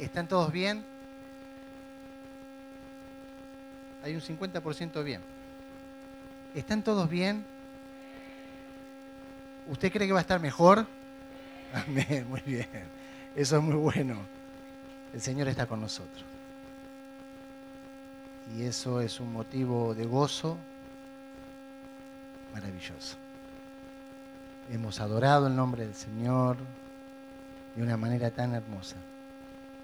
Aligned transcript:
¿Están 0.00 0.26
todos 0.26 0.50
bien? 0.50 0.82
Hay 4.02 4.14
un 4.14 4.22
50% 4.22 5.04
bien. 5.04 5.20
¿Están 6.54 6.82
todos 6.82 7.08
bien? 7.08 7.44
¿Usted 9.66 9.92
cree 9.92 10.06
que 10.06 10.14
va 10.14 10.20
a 10.20 10.22
estar 10.22 10.40
mejor? 10.40 10.86
Amén, 11.86 12.26
muy 12.30 12.40
bien. 12.46 12.66
Eso 13.36 13.58
es 13.58 13.62
muy 13.62 13.74
bueno. 13.74 14.16
El 15.12 15.20
Señor 15.20 15.48
está 15.48 15.66
con 15.66 15.82
nosotros. 15.82 16.24
Y 18.56 18.62
eso 18.62 19.02
es 19.02 19.20
un 19.20 19.30
motivo 19.32 19.94
de 19.94 20.06
gozo 20.06 20.56
maravilloso. 22.54 23.16
Hemos 24.72 24.98
adorado 24.98 25.46
el 25.46 25.54
nombre 25.54 25.84
del 25.84 25.94
Señor 25.94 26.56
de 27.76 27.82
una 27.82 27.98
manera 27.98 28.30
tan 28.30 28.54
hermosa. 28.54 28.96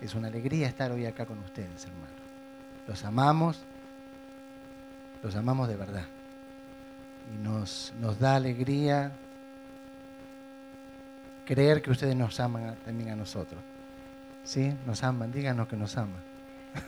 Es 0.01 0.15
una 0.15 0.29
alegría 0.29 0.69
estar 0.69 0.93
hoy 0.93 1.07
acá 1.07 1.25
con 1.25 1.39
ustedes, 1.39 1.85
hermanos. 1.85 2.11
Los 2.87 3.05
amamos, 3.05 3.59
los 5.23 5.35
amamos 5.35 5.69
de 5.69 5.77
verdad. 5.77 6.05
Y 7.35 7.39
nos, 7.43 7.93
da 8.21 8.37
alegría 8.37 9.13
creer 11.45 11.83
que 11.83 11.91
ustedes 11.91 12.15
nos 12.15 12.39
aman 12.41 12.77
también 12.85 13.11
a 13.11 13.17
nosotros. 13.17 13.61
¿Sí? 14.45 14.73
Nos 14.87 15.03
aman, 15.03 15.33
díganos 15.33 15.67
que 15.67 15.77
nos 15.77 15.97
aman. 15.97 16.23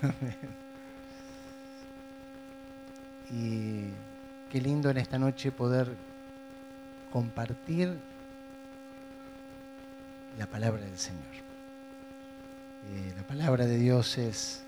y 3.30 3.86
qué 4.50 4.60
lindo 4.60 4.90
en 4.90 4.98
esta 4.98 5.18
noche 5.18 5.50
poder 5.50 5.96
compartir 7.10 7.98
la 10.38 10.46
palabra 10.46 10.82
del 10.82 10.98
Señor. 10.98 11.47
Eh, 12.86 13.12
la 13.16 13.22
palabra 13.24 13.66
de 13.66 13.76
Dios 13.76 14.16
es 14.18 14.62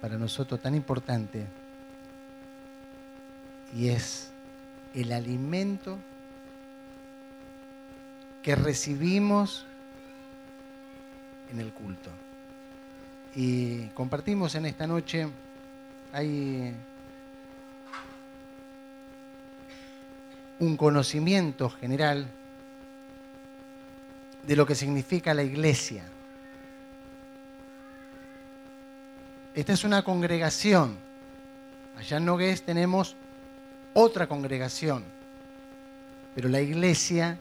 para 0.00 0.16
nosotros 0.18 0.60
tan 0.60 0.74
importante 0.74 1.46
y 3.74 3.88
es 3.88 4.30
el 4.94 5.12
alimento 5.12 5.98
que 8.42 8.56
recibimos 8.56 9.64
en 11.52 11.60
el 11.60 11.72
culto. 11.72 12.10
Y 13.34 13.86
compartimos 13.88 14.54
en 14.56 14.66
esta 14.66 14.86
noche, 14.86 15.28
hay 16.12 16.74
un 20.58 20.76
conocimiento 20.76 21.70
general 21.70 22.26
de 24.46 24.56
lo 24.56 24.66
que 24.66 24.74
significa 24.74 25.32
la 25.34 25.42
iglesia. 25.42 26.04
Esta 29.54 29.72
es 29.74 29.84
una 29.84 30.02
congregación. 30.02 30.96
Allá 31.96 32.16
en 32.16 32.24
Nogués 32.24 32.62
tenemos 32.62 33.16
otra 33.92 34.26
congregación. 34.26 35.04
Pero 36.34 36.48
la 36.48 36.60
iglesia 36.60 37.38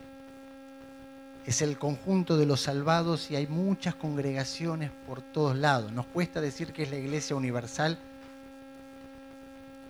es 1.46 1.62
el 1.62 1.78
conjunto 1.78 2.38
de 2.38 2.46
los 2.46 2.62
salvados 2.62 3.32
y 3.32 3.36
hay 3.36 3.48
muchas 3.48 3.96
congregaciones 3.96 4.92
por 5.08 5.22
todos 5.22 5.56
lados. 5.56 5.92
Nos 5.94 6.06
cuesta 6.08 6.42
decir 6.42 6.74
que 6.74 6.84
es 6.84 6.92
la 6.92 6.98
iglesia 6.98 7.36
universal, 7.36 7.98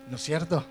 ¿no 0.10 0.16
es 0.16 0.22
cierto? 0.22 0.64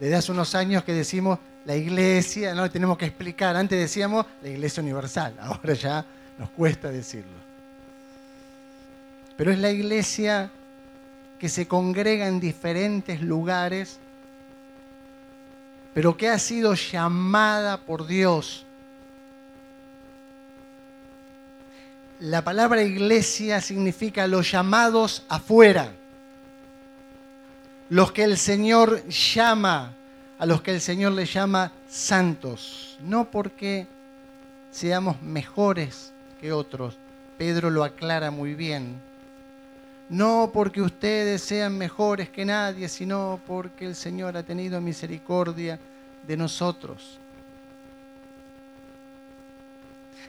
Desde 0.00 0.16
hace 0.16 0.32
unos 0.32 0.54
años 0.54 0.84
que 0.84 0.92
decimos 0.92 1.38
la 1.66 1.76
iglesia, 1.76 2.54
no 2.54 2.70
tenemos 2.70 2.96
que 2.96 3.06
explicar. 3.06 3.56
Antes 3.56 3.78
decíamos 3.78 4.24
la 4.42 4.48
iglesia 4.48 4.82
universal, 4.82 5.34
ahora 5.40 5.74
ya 5.74 6.04
nos 6.38 6.48
cuesta 6.50 6.90
decirlo. 6.90 7.55
Pero 9.36 9.52
es 9.52 9.58
la 9.58 9.70
iglesia 9.70 10.50
que 11.38 11.48
se 11.48 11.68
congrega 11.68 12.26
en 12.26 12.40
diferentes 12.40 13.20
lugares, 13.20 13.98
pero 15.92 16.16
que 16.16 16.28
ha 16.28 16.38
sido 16.38 16.74
llamada 16.74 17.78
por 17.78 18.06
Dios. 18.06 18.64
La 22.18 22.42
palabra 22.42 22.82
iglesia 22.82 23.60
significa 23.60 24.26
los 24.26 24.50
llamados 24.50 25.24
afuera, 25.28 25.92
los 27.90 28.12
que 28.12 28.24
el 28.24 28.38
Señor 28.38 29.06
llama, 29.06 29.94
a 30.38 30.46
los 30.46 30.62
que 30.62 30.72
el 30.72 30.80
Señor 30.80 31.12
le 31.12 31.26
llama 31.26 31.72
santos, 31.88 32.98
no 33.00 33.30
porque 33.30 33.86
seamos 34.70 35.20
mejores 35.20 36.12
que 36.40 36.52
otros, 36.52 36.96
Pedro 37.36 37.70
lo 37.70 37.84
aclara 37.84 38.30
muy 38.30 38.54
bien, 38.54 39.00
no 40.08 40.50
porque 40.52 40.80
ustedes 40.80 41.42
sean 41.42 41.76
mejores 41.76 42.28
que 42.28 42.44
nadie, 42.44 42.88
sino 42.88 43.40
porque 43.46 43.86
el 43.86 43.94
Señor 43.94 44.36
ha 44.36 44.42
tenido 44.42 44.80
misericordia 44.80 45.78
de 46.26 46.36
nosotros. 46.36 47.18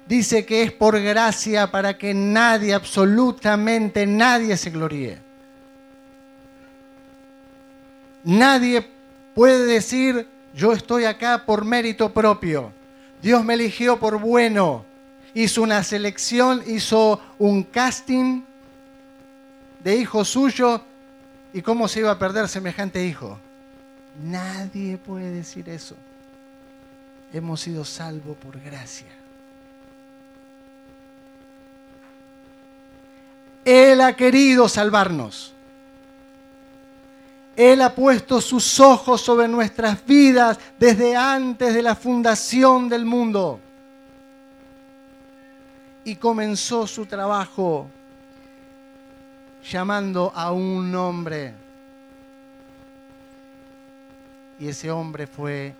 dice 0.08 0.46
que 0.46 0.64
es 0.64 0.72
por 0.72 1.00
gracia 1.02 1.70
para 1.70 1.98
que 1.98 2.14
nadie, 2.14 2.74
absolutamente 2.74 4.06
nadie 4.06 4.56
se 4.58 4.70
gloríe. 4.70 5.20
Nadie 8.24 8.86
puede 9.34 9.66
decir, 9.66 10.28
yo 10.54 10.74
estoy 10.74 11.06
acá 11.06 11.46
por 11.46 11.66
mérito 11.66 12.12
propio. 12.12 12.72
Dios 13.22 13.44
me 13.44 13.54
eligió 13.54 14.00
por 14.00 14.20
bueno. 14.20 14.86
Hizo 15.34 15.62
una 15.62 15.84
selección, 15.84 16.64
hizo 16.66 17.22
un 17.38 17.64
casting 17.64 18.42
de 19.88 19.96
hijo 19.96 20.26
suyo. 20.26 20.82
¿Y 21.54 21.62
cómo 21.62 21.88
se 21.88 22.02
iba 22.02 22.12
a 22.12 22.20
perder 22.20 22.50
semejante 22.50 23.06
hijo? 23.06 23.40
Nadie 24.22 24.98
puede 24.98 25.32
decir 25.32 25.70
eso. 25.70 25.96
Hemos 27.32 27.62
sido 27.62 27.86
salvos 27.86 28.36
por 28.36 28.60
gracia. 28.60 29.08
Él 33.64 34.02
ha 34.02 34.14
querido 34.14 34.68
salvarnos. 34.68 35.54
Él 37.56 37.82
ha 37.82 37.96
puesto 37.96 38.42
sus 38.42 38.82
ojos 38.82 39.22
sobre 39.22 39.48
nuestras 39.48 40.06
vidas 40.06 40.60
desde 40.78 41.16
antes 41.16 41.74
de 41.74 41.82
la 41.82 41.96
fundación 41.96 42.90
del 42.90 43.06
mundo. 43.06 43.62
Y 46.04 46.18
comenzó 46.18 46.86
su 46.88 47.06
trabajo 47.06 47.90
llamando 49.64 50.32
a 50.36 50.52
un 50.52 50.94
hombre. 50.96 51.54
Y 54.60 54.70
ese 54.70 54.90
hombre 54.90 55.28
fue 55.28 55.74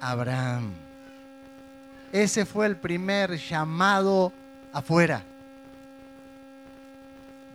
Abraham. 0.00 0.72
Ese 2.12 2.44
fue 2.44 2.66
el 2.66 2.76
primer 2.76 3.36
llamado 3.38 4.32
afuera. 4.72 5.22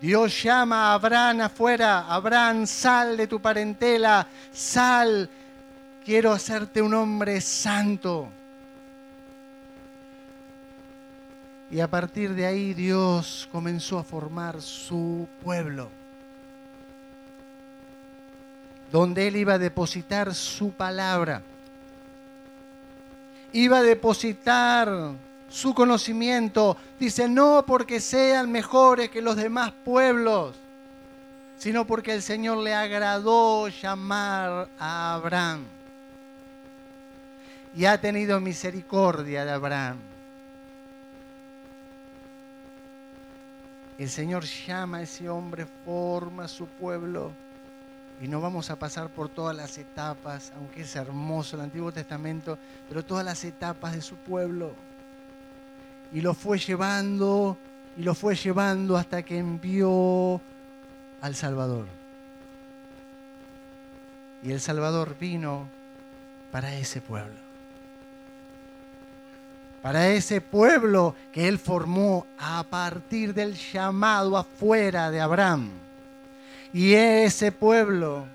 Dios 0.02 0.44
llama 0.44 0.92
a 0.92 0.94
Abraham 0.94 1.42
afuera, 1.42 2.06
Abraham, 2.08 2.66
sal 2.66 3.18
de 3.18 3.28
tu 3.28 3.42
parentela, 3.42 4.26
sal, 4.52 5.30
quiero 6.06 6.32
hacerte 6.32 6.82
un 6.82 6.94
hombre 6.94 7.42
santo. 7.42 8.30
Y 11.72 11.82
a 11.82 11.88
partir 11.88 12.34
de 12.34 12.48
ahí 12.48 12.74
Dios 12.74 13.48
comenzó 13.52 14.00
a 14.00 14.04
formar 14.04 14.62
su 14.62 15.28
pueblo, 15.44 15.90
donde 18.92 19.28
Él 19.28 19.36
iba 19.36 19.54
a 19.54 19.60
depositar 19.60 20.34
su 20.34 20.72
palabra, 20.72 21.44
iba 23.54 23.80
a 23.80 23.84
depositar 23.84 24.90
su 25.48 25.76
conocimiento. 25.76 26.76
Dice, 27.00 27.30
no 27.30 27.64
porque 27.68 28.00
sean 28.00 28.52
mejores 28.52 29.10
que 29.12 29.22
los 29.22 29.36
demás 29.36 29.72
pueblos, 29.86 30.56
sino 31.58 31.86
porque 31.86 32.14
el 32.14 32.24
Señor 32.24 32.58
le 32.60 32.74
agradó 32.74 33.68
llamar 33.68 34.70
a 34.80 35.14
Abraham. 35.14 35.66
Y 37.76 37.86
ha 37.86 38.02
tenido 38.02 38.40
misericordia 38.40 39.46
de 39.46 39.52
Abraham. 39.52 39.98
El 44.00 44.10
Señor 44.10 44.46
llama 44.46 44.98
a 44.98 45.02
ese 45.04 45.30
hombre, 45.30 45.68
forma 45.86 46.48
su 46.48 46.66
pueblo. 46.66 47.32
Y 48.20 48.28
no 48.28 48.42
vamos 48.42 48.72
a 48.72 48.80
pasar 48.80 49.10
por 49.10 49.30
todas 49.30 49.56
las 49.56 49.78
etapas, 49.78 50.52
aunque 50.56 50.82
es 50.82 50.96
hermoso 50.96 51.56
el 51.56 51.62
Antiguo 51.62 51.92
Testamento, 51.92 52.58
pero 52.88 53.06
todas 53.06 53.24
las 53.24 53.44
etapas 53.44 53.94
de 53.94 54.02
su 54.02 54.16
pueblo 54.16 54.74
y 56.12 56.22
lo 56.22 56.34
fue 56.34 56.58
llevando 56.58 57.58
y 57.98 58.04
lo 58.04 58.16
fue 58.16 58.36
llevando 58.36 58.98
hasta 58.98 59.24
que 59.24 59.38
envió 59.38 60.42
al 61.22 61.36
Salvador. 61.36 61.86
Y 64.42 64.52
el 64.52 64.62
Salvador 64.62 65.18
vino 65.20 65.68
para 66.52 66.74
ese 66.76 67.02
pueblo. 67.02 67.49
Para 69.82 70.10
ese 70.10 70.42
pueblo 70.42 71.16
que 71.32 71.48
él 71.48 71.58
formó 71.58 72.28
a 72.38 72.64
partir 72.64 73.34
del 73.34 73.56
llamado 73.56 74.38
afuera 74.38 75.10
de 75.10 75.22
Abraham. 75.22 75.72
Y 76.74 76.94
ese 76.94 77.52
pueblo 77.52 78.26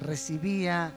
recibía 0.00 0.92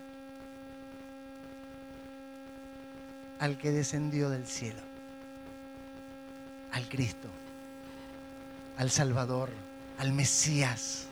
al 3.40 3.58
que 3.58 3.72
descendió 3.72 4.30
del 4.30 4.46
cielo, 4.46 4.82
al 6.72 6.88
Cristo, 6.88 7.28
al 8.78 8.92
Salvador, 8.92 9.50
al 9.98 10.14
Mesías, 10.14 11.06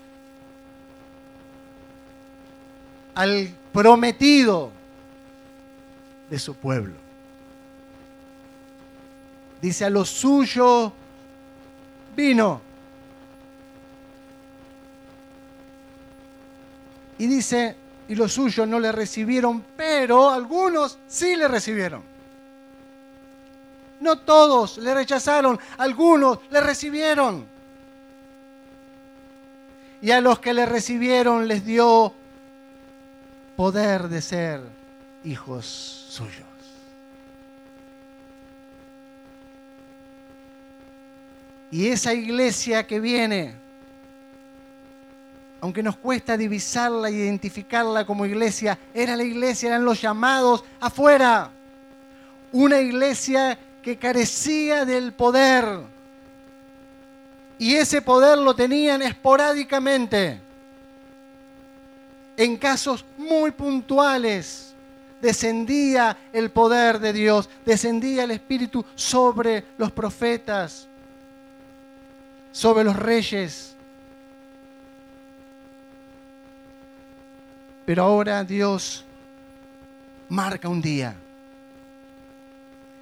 al 3.16 3.50
prometido 3.72 4.79
de 6.30 6.40
su 6.40 6.56
pueblo. 6.56 6.96
Dice, 9.62 9.86
a 9.86 9.90
lo 9.90 10.06
suyo 10.06 10.94
vino. 12.16 12.62
Y 17.18 17.28
dice, 17.28 17.76
y 18.08 18.16
los 18.16 18.34
suyos 18.34 18.68
no 18.68 18.80
le 18.80 18.92
recibieron, 18.92 19.64
pero 19.76 20.30
algunos 20.30 20.98
sí 21.08 21.36
le 21.36 21.48
recibieron. 21.48 22.02
No 24.00 24.20
todos 24.20 24.78
le 24.78 24.94
rechazaron, 24.94 25.60
algunos 25.78 26.40
le 26.50 26.62
recibieron. 26.62 27.46
Y 30.02 30.12
a 30.12 30.22
los 30.22 30.40
que 30.40 30.54
le 30.54 30.66
recibieron 30.66 31.48
les 31.50 31.66
dio 31.66 32.14
poder 33.58 34.08
de 34.08 34.22
ser 34.22 34.79
hijos 35.24 35.66
suyos. 36.10 36.46
Y 41.72 41.88
esa 41.88 42.14
iglesia 42.14 42.88
que 42.88 43.00
viene, 43.00 43.54
aunque 45.62 45.84
nos 45.84 45.98
cuesta 45.98 46.36
divisarla, 46.36 47.12
identificarla 47.12 48.06
como 48.06 48.26
iglesia, 48.26 48.78
era 48.94 49.16
la 49.16 49.24
iglesia, 49.24 49.70
eran 49.70 49.86
los 49.86 50.02
llamados 50.02 50.64
afuera. 50.80 51.52
Una 52.52 52.80
iglesia 52.80 53.60
que 53.84 53.98
carecía 53.98 54.84
del 54.84 55.14
poder. 55.14 55.66
Y 57.60 57.76
ese 57.76 58.02
poder 58.02 58.40
lo 58.40 58.56
tenían 58.56 59.04
esporádicamente. 59.04 60.40
En 62.36 62.58
casos 62.58 63.06
muy 63.18 63.52
puntuales 63.52 64.69
descendía 65.22 66.18
el 66.34 66.50
poder 66.52 67.00
de 67.00 67.14
Dios, 67.14 67.50
descendía 67.66 68.24
el 68.24 68.32
Espíritu 68.32 68.86
sobre 68.96 69.66
los 69.78 69.92
profetas, 69.92 70.88
sobre 72.52 72.84
los 72.84 72.96
reyes. 72.96 73.76
Pero 77.86 78.04
ahora 78.04 78.44
Dios 78.44 79.04
marca 80.30 80.70
un 80.70 80.82
día 80.82 81.16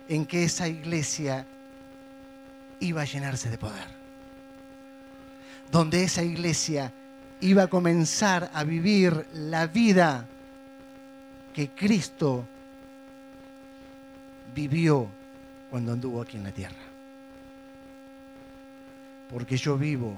en 0.07 0.25
que 0.25 0.43
esa 0.43 0.67
iglesia 0.67 1.45
iba 2.79 3.01
a 3.01 3.05
llenarse 3.05 3.49
de 3.49 3.57
poder. 3.57 3.97
Donde 5.71 6.03
esa 6.03 6.23
iglesia 6.23 6.93
iba 7.41 7.63
a 7.63 7.67
comenzar 7.67 8.49
a 8.53 8.63
vivir 8.63 9.27
la 9.33 9.67
vida 9.67 10.25
que 11.57 11.69
Cristo 11.69 12.45
vivió 14.53 15.07
cuando 15.71 15.91
anduvo 15.91 16.21
aquí 16.21 16.37
en 16.37 16.43
la 16.43 16.51
tierra. 16.51 16.75
Porque 19.27 19.57
yo 19.57 19.75
vivo, 19.75 20.15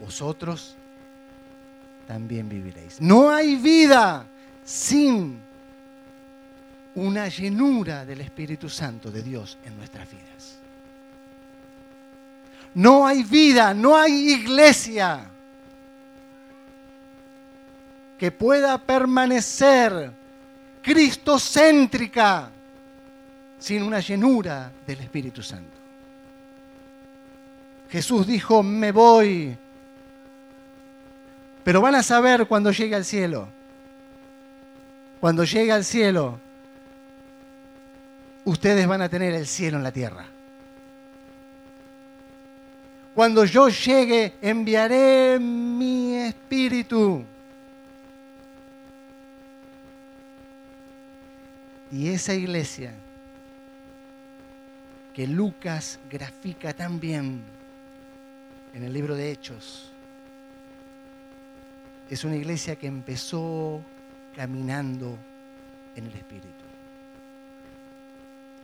vosotros 0.00 0.76
también 2.06 2.48
viviréis. 2.48 3.00
No 3.00 3.32
hay 3.32 3.56
vida 3.56 4.26
sin 4.64 5.40
una 6.94 7.26
llenura 7.26 8.04
del 8.04 8.20
Espíritu 8.20 8.68
Santo 8.68 9.10
de 9.10 9.24
Dios 9.24 9.58
en 9.64 9.76
nuestras 9.76 10.08
vidas. 10.08 10.60
No 12.74 13.08
hay 13.08 13.24
vida, 13.24 13.74
no 13.74 13.96
hay 13.96 14.34
iglesia 14.34 15.32
que 18.18 18.30
pueda 18.30 18.78
permanecer 18.78 20.12
cristocéntrica 20.82 22.50
sin 23.58 23.82
una 23.82 24.00
llenura 24.00 24.72
del 24.86 25.00
Espíritu 25.00 25.42
Santo. 25.42 25.78
Jesús 27.90 28.26
dijo, 28.26 28.62
me 28.62 28.90
voy, 28.90 29.56
pero 31.62 31.80
van 31.80 31.94
a 31.94 32.02
saber 32.02 32.46
cuando 32.46 32.72
llegue 32.72 32.94
al 32.94 33.04
cielo. 33.04 33.48
Cuando 35.20 35.44
llegue 35.44 35.70
al 35.70 35.84
cielo, 35.84 36.40
ustedes 38.44 38.86
van 38.86 39.02
a 39.02 39.08
tener 39.08 39.34
el 39.34 39.46
cielo 39.46 39.76
en 39.76 39.84
la 39.84 39.92
tierra. 39.92 40.26
Cuando 43.14 43.44
yo 43.44 43.68
llegue, 43.68 44.34
enviaré 44.40 45.38
mi 45.38 46.16
espíritu. 46.16 47.24
Y 51.92 52.08
esa 52.08 52.32
iglesia 52.32 52.94
que 55.12 55.26
Lucas 55.26 56.00
grafica 56.10 56.72
tan 56.72 56.98
bien 56.98 57.42
en 58.72 58.82
el 58.82 58.94
libro 58.94 59.14
de 59.14 59.30
Hechos, 59.30 59.92
es 62.08 62.24
una 62.24 62.36
iglesia 62.36 62.76
que 62.76 62.86
empezó 62.86 63.82
caminando 64.34 65.18
en 65.94 66.06
el 66.06 66.14
Espíritu. 66.14 66.48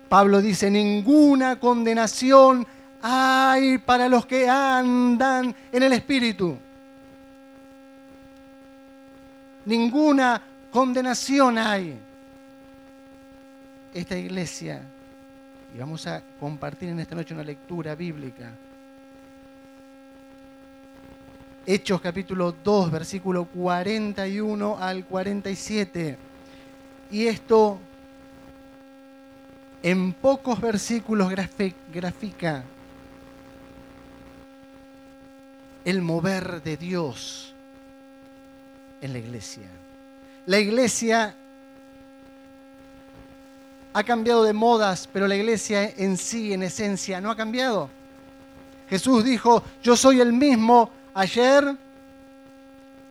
Pablo 0.09 0.41
dice, 0.41 0.71
ninguna 0.71 1.61
condenación 1.61 2.67
hay 3.03 3.77
para 3.77 4.09
los 4.09 4.25
que 4.25 4.49
andan 4.49 5.55
en 5.71 5.83
el 5.83 5.93
Espíritu. 5.93 6.57
Ninguna 9.67 10.41
condenación 10.71 11.59
hay. 11.59 12.08
Esta 13.95 14.17
iglesia, 14.17 14.83
y 15.75 15.79
vamos 15.79 16.07
a 16.07 16.23
compartir 16.39 16.91
en 16.91 17.01
esta 17.01 17.15
noche 17.15 17.33
una 17.33 17.43
lectura 17.43 17.95
bíblica. 17.95 18.53
Hechos 21.65 22.01
capítulo 22.01 22.53
2, 22.53 22.91
versículo 22.91 23.47
41 23.47 24.79
al 24.79 25.05
47. 25.07 26.19
Y 27.11 27.27
esto 27.27 27.79
en 29.83 30.13
pocos 30.13 30.61
versículos 30.61 31.33
grafica 31.93 32.65
el 35.85 36.03
mover 36.03 36.63
de 36.63 36.77
Dios 36.77 37.55
en 39.01 39.15
la 39.15 39.19
iglesia. 39.19 39.69
La 40.45 40.59
iglesia 40.59 41.35
ha 43.93 44.05
cambiado 44.05 44.45
de 44.45 44.53
modas, 44.53 45.09
pero 45.13 45.27
la 45.27 45.37
iglesia 45.37 45.93
en 45.97 46.17
sí, 46.17 46.53
en 46.53 46.63
esencia, 46.63 47.21
no 47.21 47.31
ha 47.31 47.37
cambiado. 47.37 47.91
Jesús 48.89 49.25
dijo, 49.25 49.63
yo 49.83 49.97
soy 49.97 50.21
el 50.21 50.33
mismo 50.33 50.91
ayer, 51.15 51.77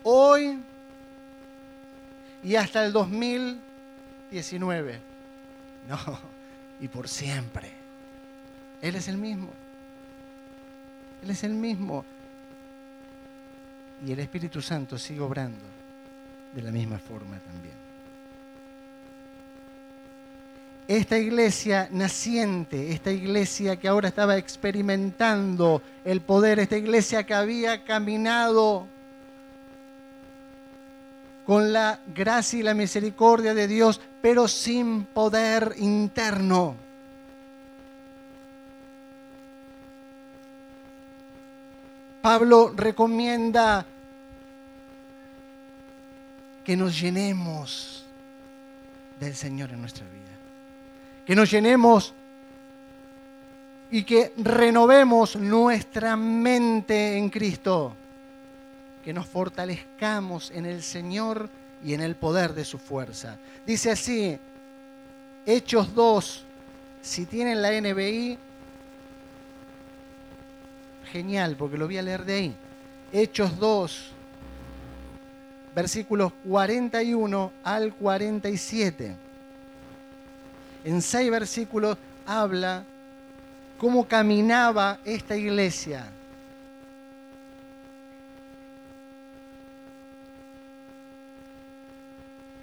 hoy 0.04 0.60
y 2.44 2.56
hasta 2.56 2.86
el 2.86 2.94
2019. 2.94 5.02
No, 5.88 5.98
y 6.82 6.90
por 6.90 7.08
siempre. 7.08 7.72
Él 8.82 8.98
es 8.98 9.08
el 9.08 9.18
mismo. 9.18 9.48
Él 11.24 11.30
es 11.30 11.46
el 11.46 11.54
mismo. 11.54 12.04
Y 14.06 14.12
el 14.12 14.20
Espíritu 14.20 14.62
Santo 14.62 14.98
sigue 14.98 15.22
obrando 15.22 15.64
de 16.54 16.62
la 16.62 16.72
misma 16.72 17.00
forma 17.00 17.40
también. 17.40 17.87
Esta 20.88 21.18
iglesia 21.18 21.90
naciente, 21.92 22.94
esta 22.94 23.12
iglesia 23.12 23.76
que 23.76 23.90
ahora 23.90 24.08
estaba 24.08 24.38
experimentando 24.38 25.82
el 26.06 26.22
poder, 26.22 26.60
esta 26.60 26.78
iglesia 26.78 27.26
que 27.26 27.34
había 27.34 27.84
caminado 27.84 28.88
con 31.46 31.74
la 31.74 32.00
gracia 32.14 32.60
y 32.60 32.64
la 32.64 32.74
misericordia 32.74 33.54
de 33.54 33.68
Dios, 33.68 34.00
pero 34.22 34.48
sin 34.48 35.04
poder 35.06 35.76
interno. 35.78 36.76
Pablo 42.22 42.74
recomienda 42.76 43.86
que 46.66 46.76
nos 46.76 47.00
llenemos 47.00 48.06
del 49.18 49.34
Señor 49.34 49.72
en 49.72 49.80
nuestra 49.80 50.06
vida. 50.08 50.27
Que 51.28 51.36
nos 51.36 51.52
llenemos 51.52 52.14
y 53.92 54.04
que 54.04 54.32
renovemos 54.38 55.36
nuestra 55.36 56.16
mente 56.16 57.18
en 57.18 57.30
Cristo. 57.30 57.94
Que 59.04 59.14
nos 59.14 59.28
fortalezcamos 59.28 60.52
en 60.52 60.66
el 60.66 60.82
Señor 60.82 61.50
y 61.84 61.94
en 61.94 62.00
el 62.00 62.16
poder 62.16 62.54
de 62.54 62.64
su 62.64 62.78
fuerza. 62.78 63.38
Dice 63.66 63.92
así, 63.92 64.40
Hechos 65.46 65.94
2, 65.94 66.46
si 67.02 67.26
tienen 67.26 67.62
la 67.62 67.72
NBI, 67.72 68.38
genial, 71.12 71.58
porque 71.58 71.78
lo 71.78 71.88
voy 71.88 71.98
a 71.98 72.04
leer 72.04 72.24
de 72.24 72.34
ahí. 72.34 72.56
Hechos 73.12 73.60
2, 73.60 74.12
versículos 75.76 76.32
41 76.46 77.52
al 77.66 77.94
47. 77.96 79.27
En 80.88 81.02
seis 81.02 81.30
versículos 81.30 81.98
habla 82.26 82.86
cómo 83.78 84.08
caminaba 84.08 85.00
esta 85.04 85.36
iglesia. 85.36 86.06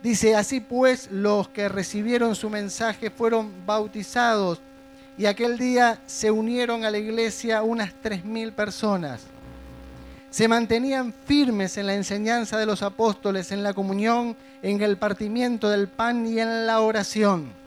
Dice, 0.02 0.35
así 0.35 0.61
pues 0.61 1.11
los 1.11 1.50
que 1.50 1.69
recibieron 1.69 2.35
su 2.35 2.49
mensaje 2.49 3.11
fueron 3.11 3.52
bautizados 3.66 4.59
y 5.19 5.26
aquel 5.26 5.59
día 5.59 5.99
se 6.07 6.31
unieron 6.31 6.87
a 6.87 6.90
la 6.90 6.97
iglesia 6.97 7.62
unas 7.62 7.93
tres 8.00 8.25
mil 8.25 8.52
personas. 8.52 9.21
Se 10.31 10.49
mantenían 10.49 11.12
firmes 11.26 11.76
en 11.76 11.88
la 11.88 11.95
enseñanza 11.95 12.57
de 12.57 12.64
los 12.64 12.83
apóstoles, 12.83 13.52
en 13.52 13.62
la 13.62 13.75
comunión, 13.75 14.35
en 14.62 14.81
el 14.81 14.97
partimiento 14.97 15.69
del 15.69 15.88
pan 15.88 16.26
y 16.26 16.40
en 16.40 16.66
la 16.66 16.81
oración. 16.81 17.63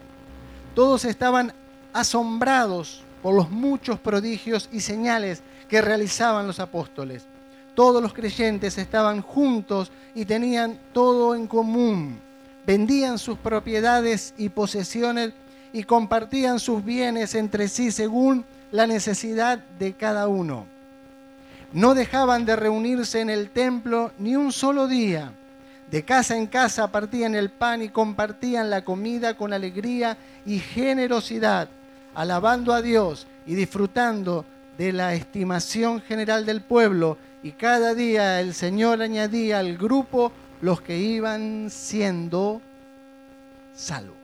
Todos 0.78 1.04
estaban 1.04 1.52
asombrados 1.92 3.02
por 3.20 3.34
los 3.34 3.50
muchos 3.50 3.98
prodigios 3.98 4.68
y 4.70 4.78
señales 4.78 5.42
que 5.68 5.82
realizaban 5.82 6.46
los 6.46 6.60
apóstoles. 6.60 7.24
Todos 7.74 8.00
los 8.00 8.14
creyentes 8.14 8.78
estaban 8.78 9.20
juntos 9.20 9.90
y 10.14 10.24
tenían 10.24 10.78
todo 10.92 11.34
en 11.34 11.48
común. 11.48 12.20
Vendían 12.64 13.18
sus 13.18 13.36
propiedades 13.38 14.34
y 14.38 14.50
posesiones 14.50 15.32
y 15.72 15.82
compartían 15.82 16.60
sus 16.60 16.84
bienes 16.84 17.34
entre 17.34 17.66
sí 17.66 17.90
según 17.90 18.44
la 18.70 18.86
necesidad 18.86 19.58
de 19.80 19.94
cada 19.94 20.28
uno. 20.28 20.64
No 21.72 21.96
dejaban 21.96 22.44
de 22.44 22.54
reunirse 22.54 23.20
en 23.20 23.30
el 23.30 23.50
templo 23.50 24.12
ni 24.16 24.36
un 24.36 24.52
solo 24.52 24.86
día. 24.86 25.32
De 25.90 26.04
casa 26.04 26.36
en 26.36 26.46
casa 26.46 26.90
partían 26.92 27.34
el 27.34 27.50
pan 27.50 27.82
y 27.82 27.88
compartían 27.88 28.68
la 28.70 28.84
comida 28.84 29.34
con 29.34 29.52
alegría 29.52 30.18
y 30.44 30.58
generosidad, 30.58 31.68
alabando 32.14 32.72
a 32.74 32.82
Dios 32.82 33.26
y 33.46 33.54
disfrutando 33.54 34.44
de 34.76 34.92
la 34.92 35.14
estimación 35.14 36.00
general 36.02 36.44
del 36.44 36.60
pueblo. 36.60 37.16
Y 37.42 37.52
cada 37.52 37.94
día 37.94 38.40
el 38.40 38.54
Señor 38.54 39.00
añadía 39.00 39.60
al 39.60 39.78
grupo 39.78 40.32
los 40.60 40.80
que 40.82 40.98
iban 40.98 41.68
siendo 41.70 42.60
salvos. 43.74 44.18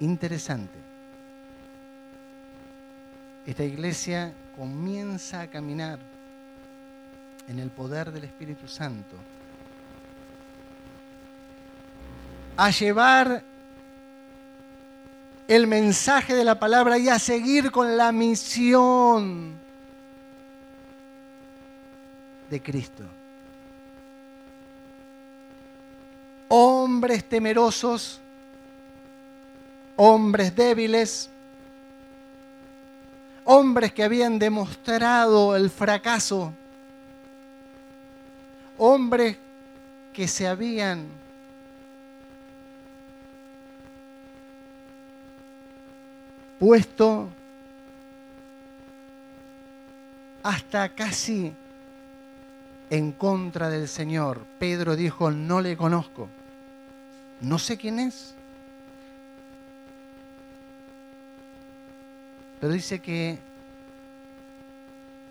interesante. 0.00 0.78
Esta 3.46 3.64
iglesia 3.64 4.32
comienza 4.56 5.42
a 5.42 5.46
caminar 5.46 5.98
en 7.48 7.58
el 7.58 7.70
poder 7.70 8.12
del 8.12 8.24
Espíritu 8.24 8.68
Santo, 8.68 9.16
a 12.56 12.70
llevar 12.70 13.42
el 15.48 15.66
mensaje 15.66 16.34
de 16.34 16.44
la 16.44 16.58
palabra 16.58 16.98
y 16.98 17.08
a 17.08 17.18
seguir 17.18 17.70
con 17.70 17.96
la 17.96 18.10
misión 18.12 19.54
de 22.50 22.62
Cristo. 22.62 23.04
Hombres 26.48 27.28
temerosos 27.28 28.20
hombres 29.96 30.54
débiles, 30.54 31.30
hombres 33.44 33.92
que 33.92 34.04
habían 34.04 34.38
demostrado 34.38 35.56
el 35.56 35.70
fracaso, 35.70 36.52
hombres 38.78 39.36
que 40.12 40.28
se 40.28 40.46
habían 40.46 41.08
puesto 46.58 47.28
hasta 50.42 50.88
casi 50.90 51.52
en 52.88 53.12
contra 53.12 53.68
del 53.68 53.88
Señor. 53.88 54.44
Pedro 54.58 54.96
dijo, 54.96 55.30
no 55.30 55.60
le 55.60 55.76
conozco, 55.76 56.28
no 57.40 57.58
sé 57.58 57.76
quién 57.76 57.98
es. 57.98 58.34
Pero 62.60 62.72
dice 62.72 63.00
que 63.00 63.38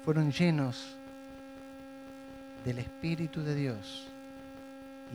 fueron 0.04 0.32
llenos 0.32 0.96
del 2.66 2.80
Espíritu 2.80 3.44
de 3.44 3.56
Dios 3.56 4.08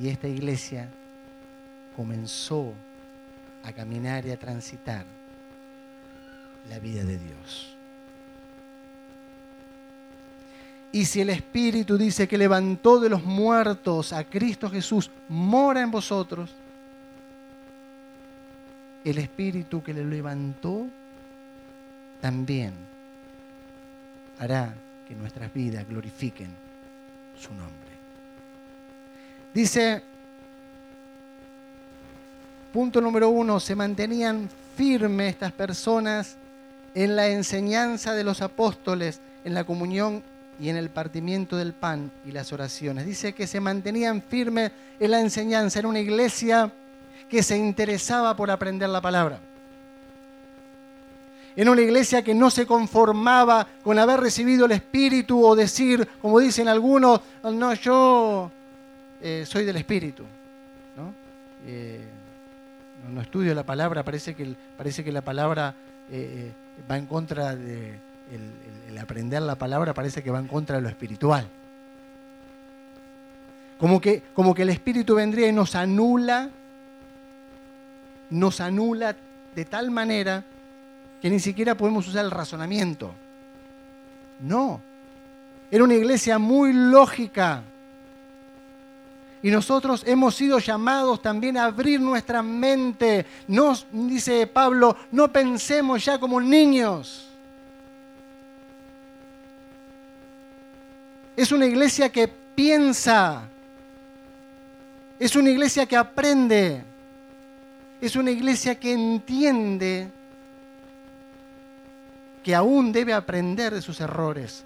y 0.01 0.09
esta 0.09 0.29
iglesia 0.29 0.89
comenzó 1.97 2.73
a 3.65 3.73
caminar 3.73 4.25
y 4.25 4.31
a 4.31 4.39
transitar 4.39 5.05
la 6.69 6.79
vida 6.79 7.03
de 7.03 7.19
Dios. 7.19 7.77
Y 10.93 11.05
si 11.05 11.21
el 11.21 11.31
Espíritu 11.31 11.99
dice 11.99 12.27
que 12.27 12.39
levantó 12.39 13.01
de 13.01 13.11
los 13.11 13.25
muertos 13.25 14.13
a 14.13 14.25
Cristo 14.25 14.71
Jesús, 14.71 15.11
mora 15.29 15.83
en 15.83 15.91
vosotros, 15.91 16.51
el 19.05 19.19
Espíritu 19.19 19.83
que 19.83 19.95
le 19.95 20.05
levantó 20.05 20.87
también 22.21 22.73
hará 24.39 24.75
que 25.07 25.15
nuestras 25.15 25.53
vidas 25.53 25.89
glorifiquen 25.89 26.70
su 27.41 27.55
nombre. 27.55 27.71
Dice, 29.53 30.03
punto 32.73 33.01
número 33.01 33.31
uno, 33.31 33.59
se 33.59 33.75
mantenían 33.75 34.49
firmes 34.77 35.33
estas 35.33 35.53
personas 35.53 36.37
en 36.95 37.17
la 37.17 37.29
enseñanza 37.29 38.15
de 38.15 38.25
los 38.25 38.43
apóstoles, 38.43 39.21
en 39.45 39.55
la 39.55 39.65
comunión 39.65 40.23
y 40.61 40.69
en 40.69 40.77
el 40.77 40.91
partimiento 40.91 41.57
del 41.57 41.73
pan 41.73 42.13
y 42.27 42.33
las 42.33 42.53
oraciones. 42.53 43.07
Dice 43.07 43.33
que 43.33 43.47
se 43.47 43.61
mantenían 43.61 44.23
firmes 44.23 44.71
en 45.01 45.11
la 45.11 45.21
enseñanza, 45.21 45.81
en 45.81 45.87
una 45.87 46.01
iglesia 46.01 46.71
que 47.29 47.43
se 47.43 47.57
interesaba 47.57 48.37
por 48.37 48.51
aprender 48.51 48.89
la 48.89 49.01
palabra 49.01 49.41
en 51.57 51.69
una 51.69 51.81
iglesia 51.81 52.23
que 52.23 52.35
no 52.35 52.51
se 52.51 52.67
conformaba 52.67 53.67
con 53.83 53.99
haber 53.99 54.21
recibido 54.21 54.67
el 54.67 54.73
Espíritu 54.73 55.45
o 55.45 55.57
decir, 55.57 56.07
como 56.21 56.39
dicen 56.39 56.69
algunos, 56.69 57.21
no, 57.43 57.75
yo 57.75 58.51
eh, 59.21 59.45
soy 59.47 59.65
del 59.65 59.77
Espíritu. 59.77 60.25
Eh, 61.67 62.01
¿no? 63.13 63.21
estudio 63.21 63.55
la 63.55 63.65
palabra, 63.65 64.03
parece 64.03 64.35
que, 64.35 64.55
parece 64.79 65.05
que 65.05 65.13
la 65.13 65.21
palabra 65.21 65.75
eh, 66.11 66.53
va 66.91 66.97
en 66.97 67.05
contra 67.05 67.55
de, 67.55 67.99
el, 68.89 68.99
aprender 68.99 69.43
la 69.43 69.57
palabra 69.57 69.95
parece 69.95 70.23
que 70.23 70.31
va 70.31 70.39
en 70.39 70.47
contra 70.47 70.77
de 70.77 70.83
lo 70.83 70.89
espiritual. 70.89 71.47
Como 73.79 74.01
que, 74.01 74.23
como 74.35 74.55
que 74.55 74.63
el 74.63 74.71
Espíritu 74.71 75.15
vendría 75.15 75.49
y 75.49 75.53
nos 75.53 75.75
anula, 75.75 76.51
nos 78.29 78.61
anula 78.61 79.17
de 79.55 79.65
tal 79.65 79.91
manera 79.91 80.45
que 81.21 81.31
ni 81.31 81.39
siquiera 81.39 81.77
podemos 81.77 82.07
usar 82.09 82.25
el 82.25 82.31
razonamiento. 82.31 83.15
No, 84.41 84.81
era 85.71 85.85
una 85.85 85.95
iglesia 85.95 86.39
muy 86.39 86.73
lógica. 86.73 87.63
Y 89.43 89.51
nosotros 89.51 90.03
hemos 90.07 90.35
sido 90.35 90.59
llamados 90.59 91.23
también 91.23 91.57
a 91.57 91.65
abrir 91.65 92.01
nuestra 92.01 92.43
mente. 92.43 93.25
No, 93.49 93.75
dice 93.91 94.47
Pablo, 94.47 94.97
no 95.13 95.33
pensemos 95.33 96.05
ya 96.05 96.19
como 96.19 96.41
niños. 96.41 97.27
Es 101.37 101.53
una 101.53 101.65
iglesia 101.65 102.11
que 102.11 102.29
piensa. 102.29 103.49
Es 105.19 105.37
una 105.37 105.51
iglesia 105.51 105.87
que 105.87 105.97
aprende. 105.97 106.85
Es 108.01 108.17
una 108.17 108.31
iglesia 108.31 108.75
que 108.75 108.93
entiende 108.93 110.11
que 112.43 112.55
aún 112.55 112.93
debe 112.93 113.13
aprender 113.13 113.75
de 113.75 113.83
sus 113.83 114.01
errores. 114.01 114.65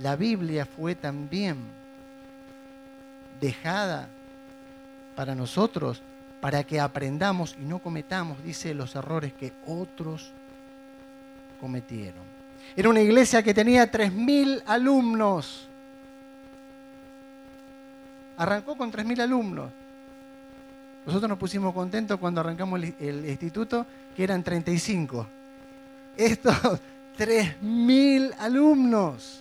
La 0.00 0.16
Biblia 0.16 0.66
fue 0.66 0.94
también 0.94 1.56
dejada 3.40 4.08
para 5.14 5.34
nosotros, 5.34 6.02
para 6.40 6.64
que 6.64 6.78
aprendamos 6.78 7.56
y 7.58 7.64
no 7.64 7.78
cometamos, 7.78 8.42
dice, 8.44 8.74
los 8.74 8.94
errores 8.94 9.32
que 9.32 9.52
otros 9.66 10.32
cometieron. 11.60 12.36
Era 12.74 12.88
una 12.88 13.00
iglesia 13.00 13.42
que 13.42 13.54
tenía 13.54 13.90
3.000 13.90 14.62
alumnos. 14.66 15.68
Arrancó 18.36 18.76
con 18.76 18.92
3.000 18.92 19.20
alumnos. 19.20 19.70
Nosotros 21.06 21.28
nos 21.28 21.38
pusimos 21.38 21.72
contentos 21.72 22.18
cuando 22.18 22.40
arrancamos 22.40 22.80
el, 22.98 23.24
instituto, 23.26 23.86
que 24.14 24.24
eran 24.24 24.42
35. 24.42 25.26
Estos 26.16 26.80
3.000 27.18 28.34
alumnos 28.38 29.40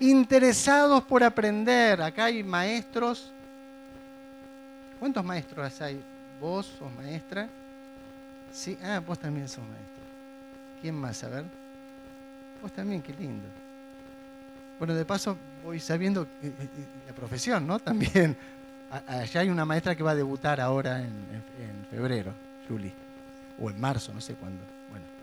interesados 0.00 1.02
por 1.04 1.22
aprender. 1.22 2.02
Acá 2.02 2.26
hay 2.26 2.42
maestros. 2.42 3.32
¿Cuántos 4.98 5.24
maestros 5.24 5.80
hay? 5.80 6.02
¿Vos 6.40 6.66
sos 6.78 6.92
maestra? 6.94 7.48
Sí, 8.52 8.78
ah, 8.82 9.00
vos 9.06 9.18
también 9.18 9.48
sos 9.48 9.64
maestra. 9.64 10.04
¿Quién 10.80 10.94
más? 10.94 11.22
A 11.24 11.28
ver. 11.28 11.44
Vos 12.62 12.72
también, 12.72 13.02
qué 13.02 13.12
lindo. 13.12 13.46
Bueno, 14.78 14.94
de 14.94 15.04
paso 15.04 15.36
voy 15.64 15.80
sabiendo 15.80 16.22
eh, 16.22 16.26
eh, 16.42 16.52
eh, 16.60 16.68
la 17.06 17.14
profesión, 17.14 17.66
¿no? 17.66 17.78
También. 17.78 18.36
Allá 19.08 19.40
hay 19.40 19.48
una 19.48 19.64
maestra 19.64 19.96
que 19.96 20.02
va 20.02 20.12
a 20.12 20.14
debutar 20.14 20.60
ahora 20.60 21.00
en, 21.00 21.08
en 21.08 21.86
febrero, 21.90 22.32
Julie. 22.68 22.92
O 23.58 23.68
en 23.68 23.80
marzo, 23.80 24.12
no 24.14 24.20
sé 24.20 24.34
cuándo. 24.34 24.62
Bueno. 24.90 25.15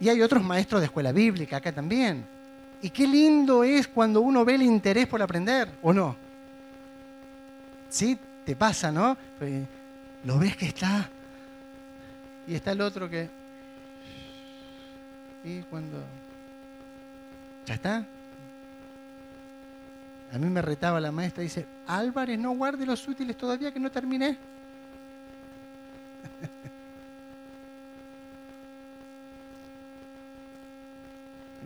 Y 0.00 0.08
hay 0.08 0.22
otros 0.22 0.42
maestros 0.42 0.80
de 0.80 0.86
escuela 0.86 1.12
bíblica 1.12 1.58
acá 1.58 1.70
también. 1.70 2.24
Y 2.82 2.88
qué 2.88 3.06
lindo 3.06 3.62
es 3.62 3.86
cuando 3.86 4.22
uno 4.22 4.44
ve 4.44 4.54
el 4.54 4.62
interés 4.62 5.06
por 5.06 5.20
aprender, 5.20 5.68
¿o 5.82 5.92
no? 5.92 6.16
Sí, 7.90 8.18
te 8.44 8.56
pasa, 8.56 8.90
¿no? 8.90 9.16
Lo 10.24 10.38
ves 10.38 10.56
que 10.56 10.66
está. 10.66 11.08
Y 12.46 12.54
está 12.54 12.72
el 12.72 12.80
otro 12.80 13.10
que. 13.10 13.28
Y 15.44 15.60
cuando. 15.62 15.98
¿Ya 17.66 17.74
está? 17.74 18.06
A 20.32 20.38
mí 20.38 20.48
me 20.48 20.62
retaba 20.62 21.00
la 21.00 21.10
maestra 21.10 21.42
dice, 21.42 21.66
Álvarez, 21.86 22.38
no 22.38 22.52
guarde 22.52 22.86
los 22.86 23.06
útiles 23.06 23.36
todavía 23.36 23.72
que 23.72 23.80
no 23.80 23.90
terminé. 23.90 24.38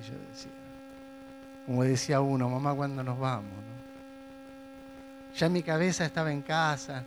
yo 0.07 0.15
decía, 0.31 0.51
como 1.67 1.83
decía 1.85 2.21
uno, 2.21 2.49
mamá, 2.49 2.75
¿cuándo 2.75 3.03
nos 3.03 3.19
vamos? 3.19 3.51
Ya 5.37 5.49
mi 5.49 5.63
cabeza 5.63 6.05
estaba 6.05 6.31
en 6.31 6.43
casa. 6.43 7.03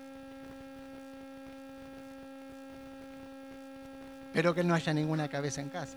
Espero 4.27 4.53
que 4.53 4.63
no 4.63 4.75
haya 4.75 4.93
ninguna 4.93 5.27
cabeza 5.27 5.61
en 5.61 5.69
casa. 5.69 5.95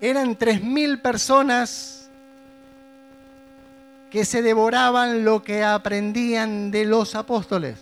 Eran 0.00 0.36
tres 0.36 0.62
mil 0.62 1.00
personas 1.00 2.08
que 4.10 4.24
se 4.24 4.42
devoraban 4.42 5.24
lo 5.24 5.42
que 5.42 5.64
aprendían 5.64 6.70
de 6.70 6.84
los 6.84 7.14
apóstoles. 7.14 7.78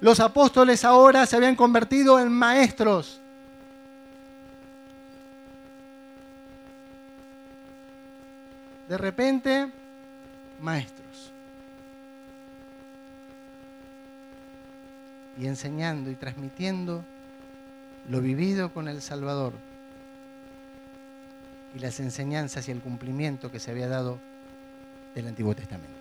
Los 0.00 0.20
apóstoles 0.20 0.84
ahora 0.84 1.26
se 1.26 1.36
habían 1.36 1.56
convertido 1.56 2.20
en 2.20 2.30
maestros. 2.30 3.20
De 8.88 8.96
repente, 8.96 9.70
maestros. 10.60 11.32
Y 15.38 15.46
enseñando 15.46 16.10
y 16.10 16.14
transmitiendo 16.14 17.04
lo 18.08 18.20
vivido 18.20 18.72
con 18.72 18.88
el 18.88 19.02
Salvador 19.02 19.52
y 21.74 21.78
las 21.78 22.00
enseñanzas 22.00 22.66
y 22.68 22.72
el 22.72 22.80
cumplimiento 22.80 23.50
que 23.50 23.60
se 23.60 23.70
había 23.70 23.88
dado 23.88 24.18
del 25.14 25.28
Antiguo 25.28 25.54
Testamento. 25.54 25.92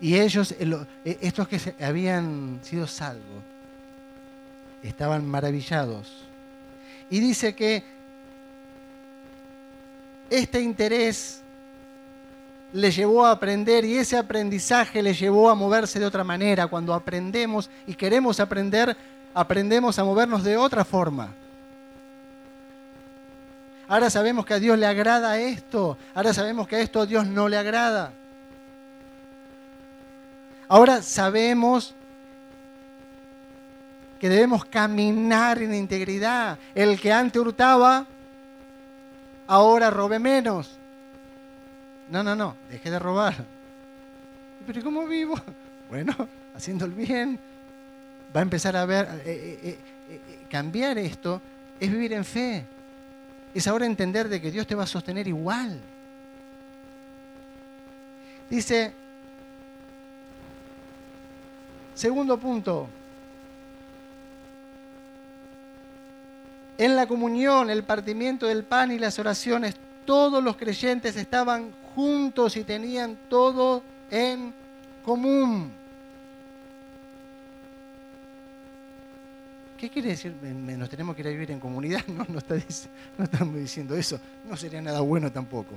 Y 0.00 0.16
ellos, 0.16 0.54
eh, 0.58 1.18
estos 1.20 1.48
que 1.48 1.60
habían 1.84 2.60
sido 2.62 2.86
salvos, 2.86 3.42
estaban 4.82 5.26
maravillados. 5.26 6.24
Y 7.10 7.20
dice 7.20 7.54
que 7.54 7.82
este 10.30 10.60
interés 10.60 11.42
le 12.72 12.90
llevó 12.90 13.24
a 13.24 13.30
aprender 13.32 13.84
y 13.84 13.96
ese 13.96 14.16
aprendizaje 14.16 15.02
le 15.02 15.14
llevó 15.14 15.48
a 15.48 15.54
moverse 15.54 15.98
de 15.98 16.06
otra 16.06 16.24
manera. 16.24 16.66
Cuando 16.66 16.92
aprendemos 16.92 17.70
y 17.86 17.94
queremos 17.94 18.40
aprender, 18.40 18.96
aprendemos 19.34 19.98
a 19.98 20.04
movernos 20.04 20.44
de 20.44 20.56
otra 20.56 20.84
forma. 20.84 21.32
Ahora 23.86 24.10
sabemos 24.10 24.44
que 24.44 24.54
a 24.54 24.58
Dios 24.58 24.78
le 24.78 24.86
agrada 24.86 25.38
esto. 25.38 25.96
Ahora 26.14 26.34
sabemos 26.34 26.68
que 26.68 26.76
a 26.76 26.80
esto 26.80 27.00
a 27.00 27.06
Dios 27.06 27.26
no 27.26 27.48
le 27.48 27.56
agrada. 27.56 28.12
Ahora 30.68 31.00
sabemos 31.00 31.94
que 34.20 34.28
debemos 34.28 34.66
caminar 34.66 35.62
en 35.62 35.74
integridad. 35.74 36.58
El 36.74 37.00
que 37.00 37.10
antes 37.10 37.40
hurtaba, 37.40 38.06
ahora 39.48 39.90
robe 39.90 40.20
menos. 40.20 40.78
No, 42.08 42.22
no, 42.22 42.36
no, 42.36 42.54
deje 42.70 42.90
de 42.90 42.98
robar. 43.00 43.34
¿Pero 44.66 44.82
cómo 44.82 45.06
vivo? 45.06 45.34
Bueno, 45.88 46.14
haciendo 46.54 46.84
el 46.84 46.92
bien. 46.92 47.40
Va 48.36 48.40
a 48.40 48.42
empezar 48.42 48.76
a 48.76 48.84
ver, 48.84 49.08
eh, 49.24 49.58
eh, 49.62 49.78
eh, 50.10 50.20
cambiar 50.50 50.98
esto 50.98 51.40
es 51.80 51.90
vivir 51.90 52.12
en 52.12 52.26
fe 52.26 52.66
es 53.54 53.66
ahora 53.66 53.86
entender 53.86 54.28
de 54.28 54.40
que 54.40 54.50
Dios 54.50 54.66
te 54.66 54.74
va 54.74 54.84
a 54.84 54.86
sostener 54.86 55.26
igual. 55.26 55.80
Dice, 58.48 58.92
segundo 61.94 62.38
punto, 62.38 62.88
en 66.78 66.94
la 66.94 67.08
comunión, 67.08 67.70
el 67.70 67.82
partimiento 67.82 68.46
del 68.46 68.62
pan 68.62 68.92
y 68.92 68.98
las 69.00 69.18
oraciones, 69.18 69.74
todos 70.06 70.42
los 70.42 70.56
creyentes 70.56 71.16
estaban 71.16 71.72
juntos 71.94 72.56
y 72.56 72.62
tenían 72.62 73.18
todo 73.28 73.82
en 74.10 74.54
común. 75.04 75.72
¿Qué 79.76 79.90
quiere 79.90 80.10
decir? 80.10 80.34
Nos 80.42 80.88
tenemos 80.88 81.14
que 81.14 81.22
ir 81.22 81.28
a 81.28 81.30
vivir 81.30 81.50
en 81.50 81.60
comunidad. 81.60 82.02
No, 82.08 83.24
estamos 83.24 83.54
diciendo 83.56 83.96
eso. 83.96 84.20
No 84.48 84.56
sería 84.56 84.80
nada 84.80 85.00
bueno 85.00 85.30
tampoco. 85.32 85.74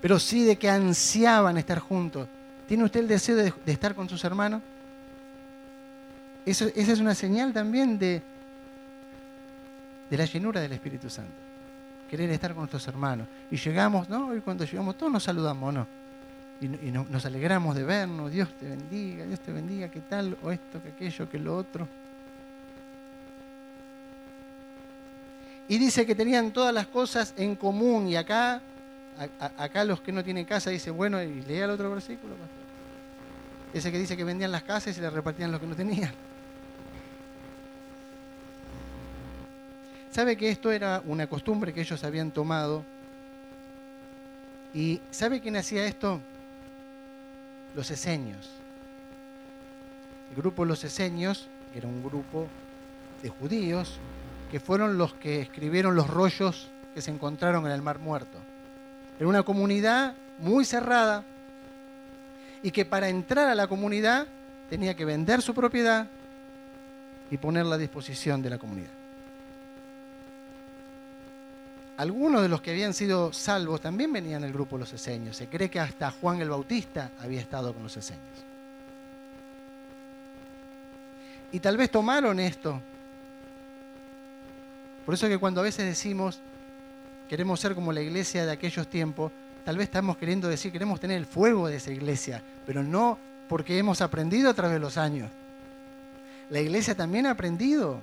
Pero 0.00 0.18
sí 0.20 0.44
de 0.44 0.56
que 0.56 0.70
ansiaban 0.70 1.58
estar 1.58 1.80
juntos. 1.80 2.28
¿Tiene 2.68 2.84
usted 2.84 3.00
el 3.00 3.08
deseo 3.08 3.36
de, 3.36 3.52
estar 3.66 3.94
con 3.94 4.08
sus 4.08 4.22
hermanos? 4.24 4.62
esa 6.44 6.66
es 6.76 7.00
una 7.00 7.14
señal 7.16 7.52
también 7.52 7.98
de, 7.98 8.22
de 10.10 10.16
la 10.16 10.24
llenura 10.24 10.60
del 10.60 10.72
Espíritu 10.72 11.10
Santo. 11.10 11.32
Querer 12.08 12.30
estar 12.30 12.52
con 12.52 12.62
nuestros 12.62 12.86
hermanos. 12.86 13.26
Y 13.50 13.56
llegamos, 13.56 14.08
¿no? 14.08 14.34
Y 14.36 14.40
cuando 14.40 14.64
llegamos 14.64 14.96
todos 14.96 15.12
nos 15.12 15.24
saludamos, 15.24 15.74
¿no? 15.74 15.86
Y, 16.60 16.68
nos 16.68 17.26
alegramos 17.26 17.74
de 17.74 17.84
vernos. 17.84 18.30
Dios 18.30 18.48
te 18.58 18.68
bendiga, 18.68 19.24
Dios 19.24 19.40
te 19.40 19.52
bendiga, 19.52 19.88
¿qué 19.88 20.00
tal? 20.00 20.36
O 20.42 20.50
esto, 20.50 20.80
que 20.82 20.88
aquello, 20.88 21.28
que 21.28 21.38
lo 21.38 21.56
otro. 21.56 21.88
Y 25.68 25.78
dice 25.78 26.06
que 26.06 26.14
tenían 26.14 26.52
todas 26.52 26.72
las 26.72 26.86
cosas 26.86 27.34
en 27.36 27.56
común. 27.56 28.06
Y 28.08 28.16
acá, 28.16 28.62
acá 29.38 29.84
los 29.84 30.00
que 30.00 30.12
no 30.12 30.22
tienen 30.22 30.44
casa 30.44 30.70
dicen, 30.70 30.96
bueno, 30.96 31.20
y 31.20 31.42
lea 31.42 31.64
el 31.64 31.70
otro 31.70 31.90
versículo. 31.90 32.34
Ese 33.74 33.90
que 33.90 33.98
dice 33.98 34.16
que 34.16 34.24
vendían 34.24 34.52
las 34.52 34.62
casas 34.62 34.92
y 34.92 34.94
se 34.94 35.02
las 35.02 35.12
repartían 35.12 35.50
los 35.50 35.60
que 35.60 35.66
no 35.66 35.74
tenían. 35.74 36.12
¿Sabe 40.16 40.38
que 40.38 40.48
esto 40.48 40.72
era 40.72 41.02
una 41.04 41.26
costumbre 41.26 41.74
que 41.74 41.82
ellos 41.82 42.02
habían 42.02 42.30
tomado? 42.30 42.86
¿Y 44.72 44.98
sabe 45.10 45.42
quién 45.42 45.56
hacía 45.56 45.84
esto? 45.84 46.22
Los 47.74 47.90
eseños. 47.90 48.48
El 50.30 50.36
grupo 50.36 50.64
Los 50.64 50.84
Eseños 50.84 51.48
era 51.74 51.86
un 51.86 52.02
grupo 52.02 52.48
de 53.22 53.28
judíos 53.28 53.98
que 54.50 54.58
fueron 54.58 54.96
los 54.96 55.12
que 55.12 55.42
escribieron 55.42 55.94
los 55.94 56.08
rollos 56.08 56.70
que 56.94 57.02
se 57.02 57.10
encontraron 57.10 57.66
en 57.66 57.72
el 57.72 57.82
Mar 57.82 57.98
Muerto. 57.98 58.38
Era 59.18 59.28
una 59.28 59.42
comunidad 59.42 60.14
muy 60.38 60.64
cerrada 60.64 61.24
y 62.62 62.70
que 62.70 62.86
para 62.86 63.10
entrar 63.10 63.48
a 63.48 63.54
la 63.54 63.66
comunidad 63.66 64.26
tenía 64.70 64.96
que 64.96 65.04
vender 65.04 65.42
su 65.42 65.52
propiedad 65.52 66.06
y 67.30 67.36
ponerla 67.36 67.74
a 67.74 67.78
disposición 67.78 68.40
de 68.40 68.48
la 68.48 68.56
comunidad. 68.56 68.95
Algunos 71.96 72.42
de 72.42 72.48
los 72.48 72.60
que 72.60 72.72
habían 72.72 72.92
sido 72.92 73.32
salvos 73.32 73.80
también 73.80 74.12
venían 74.12 74.42
del 74.42 74.52
grupo 74.52 74.76
de 74.76 74.80
los 74.80 74.92
eseños. 74.92 75.36
Se 75.36 75.46
cree 75.46 75.70
que 75.70 75.80
hasta 75.80 76.10
Juan 76.10 76.40
el 76.40 76.50
Bautista 76.50 77.10
había 77.18 77.40
estado 77.40 77.72
con 77.72 77.82
los 77.82 77.96
eseños. 77.96 78.22
Y 81.52 81.60
tal 81.60 81.76
vez 81.76 81.90
tomaron 81.90 82.38
esto. 82.38 82.80
Por 85.06 85.14
eso 85.14 85.28
que 85.28 85.38
cuando 85.38 85.60
a 85.60 85.64
veces 85.64 85.86
decimos, 85.86 86.40
queremos 87.28 87.60
ser 87.60 87.74
como 87.74 87.92
la 87.92 88.02
iglesia 88.02 88.44
de 88.44 88.52
aquellos 88.52 88.88
tiempos, 88.88 89.32
tal 89.64 89.78
vez 89.78 89.84
estamos 89.84 90.18
queriendo 90.18 90.48
decir, 90.48 90.72
queremos 90.72 91.00
tener 91.00 91.16
el 91.16 91.26
fuego 91.26 91.68
de 91.68 91.76
esa 91.76 91.92
iglesia, 91.92 92.42
pero 92.66 92.82
no 92.82 93.18
porque 93.48 93.78
hemos 93.78 94.02
aprendido 94.02 94.50
a 94.50 94.54
través 94.54 94.74
de 94.74 94.80
los 94.80 94.98
años. 94.98 95.30
La 96.50 96.60
iglesia 96.60 96.94
también 96.94 97.26
ha 97.26 97.30
aprendido 97.30 98.00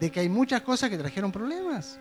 de 0.00 0.10
que 0.10 0.20
hay 0.20 0.28
muchas 0.28 0.62
cosas 0.62 0.88
que 0.88 0.96
trajeron 0.96 1.30
problemas. 1.30 1.98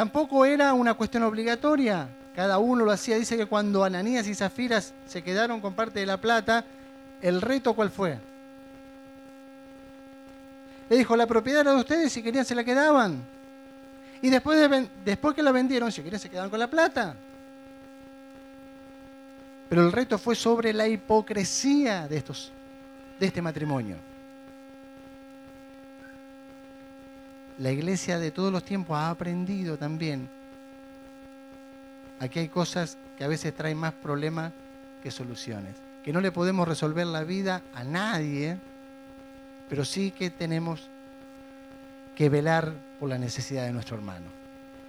Tampoco 0.00 0.46
era 0.46 0.72
una 0.72 0.94
cuestión 0.94 1.24
obligatoria. 1.24 2.08
Cada 2.34 2.56
uno 2.56 2.86
lo 2.86 2.90
hacía. 2.90 3.18
Dice 3.18 3.36
que 3.36 3.44
cuando 3.44 3.84
Ananías 3.84 4.26
y 4.26 4.34
Zafiras 4.34 4.94
se 5.06 5.20
quedaron 5.20 5.60
con 5.60 5.74
parte 5.74 6.00
de 6.00 6.06
la 6.06 6.16
plata, 6.16 6.64
¿el 7.20 7.42
reto 7.42 7.74
cuál 7.74 7.90
fue? 7.90 8.18
Le 10.88 10.96
dijo, 10.96 11.14
la 11.16 11.26
propiedad 11.26 11.60
era 11.60 11.72
de 11.72 11.80
ustedes, 11.80 12.10
si 12.10 12.22
querían 12.22 12.46
se 12.46 12.54
la 12.54 12.64
quedaban. 12.64 13.22
Y 14.22 14.30
después, 14.30 14.58
de, 14.58 14.88
después 15.04 15.34
que 15.34 15.42
la 15.42 15.52
vendieron, 15.52 15.92
si 15.92 16.02
querían 16.02 16.18
se 16.18 16.30
quedaban 16.30 16.48
con 16.48 16.60
la 16.60 16.70
plata. 16.70 17.14
Pero 19.68 19.82
el 19.82 19.92
reto 19.92 20.16
fue 20.16 20.34
sobre 20.34 20.72
la 20.72 20.88
hipocresía 20.88 22.08
de, 22.08 22.16
estos, 22.16 22.52
de 23.18 23.26
este 23.26 23.42
matrimonio. 23.42 23.96
La 27.60 27.70
iglesia 27.70 28.18
de 28.18 28.30
todos 28.30 28.50
los 28.50 28.64
tiempos 28.64 28.96
ha 28.96 29.10
aprendido 29.10 29.76
también. 29.76 30.28
Aquí 32.18 32.38
hay 32.38 32.48
cosas 32.48 32.96
que 33.18 33.24
a 33.24 33.28
veces 33.28 33.54
traen 33.54 33.76
más 33.76 33.92
problemas 33.92 34.52
que 35.02 35.10
soluciones. 35.10 35.76
Que 36.02 36.10
no 36.10 36.22
le 36.22 36.32
podemos 36.32 36.66
resolver 36.66 37.06
la 37.06 37.22
vida 37.22 37.60
a 37.74 37.84
nadie, 37.84 38.56
pero 39.68 39.84
sí 39.84 40.10
que 40.10 40.30
tenemos 40.30 40.88
que 42.16 42.30
velar 42.30 42.72
por 42.98 43.10
la 43.10 43.18
necesidad 43.18 43.66
de 43.66 43.72
nuestro 43.72 43.96
hermano. 43.96 44.26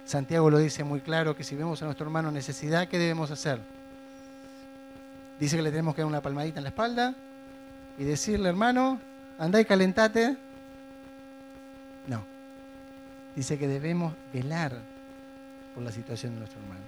Santiago 0.06 0.48
lo 0.48 0.58
dice 0.58 0.82
muy 0.82 1.00
claro 1.00 1.36
que 1.36 1.44
si 1.44 1.54
vemos 1.54 1.82
a 1.82 1.84
nuestro 1.84 2.06
hermano 2.06 2.30
necesidad, 2.30 2.88
¿qué 2.88 2.98
debemos 2.98 3.30
hacer? 3.30 3.60
Dice 5.38 5.56
que 5.56 5.62
le 5.62 5.70
tenemos 5.70 5.94
que 5.94 6.00
dar 6.00 6.08
una 6.08 6.22
palmadita 6.22 6.58
en 6.58 6.64
la 6.64 6.70
espalda 6.70 7.14
y 7.98 8.04
decirle, 8.04 8.48
hermano, 8.48 8.98
andá 9.38 9.60
y 9.60 9.66
calentate. 9.66 10.36
No 12.06 12.31
dice 13.34 13.58
que 13.58 13.68
debemos 13.68 14.14
velar 14.32 14.78
por 15.74 15.82
la 15.82 15.92
situación 15.92 16.34
de 16.34 16.40
nuestro 16.40 16.60
hermano. 16.60 16.82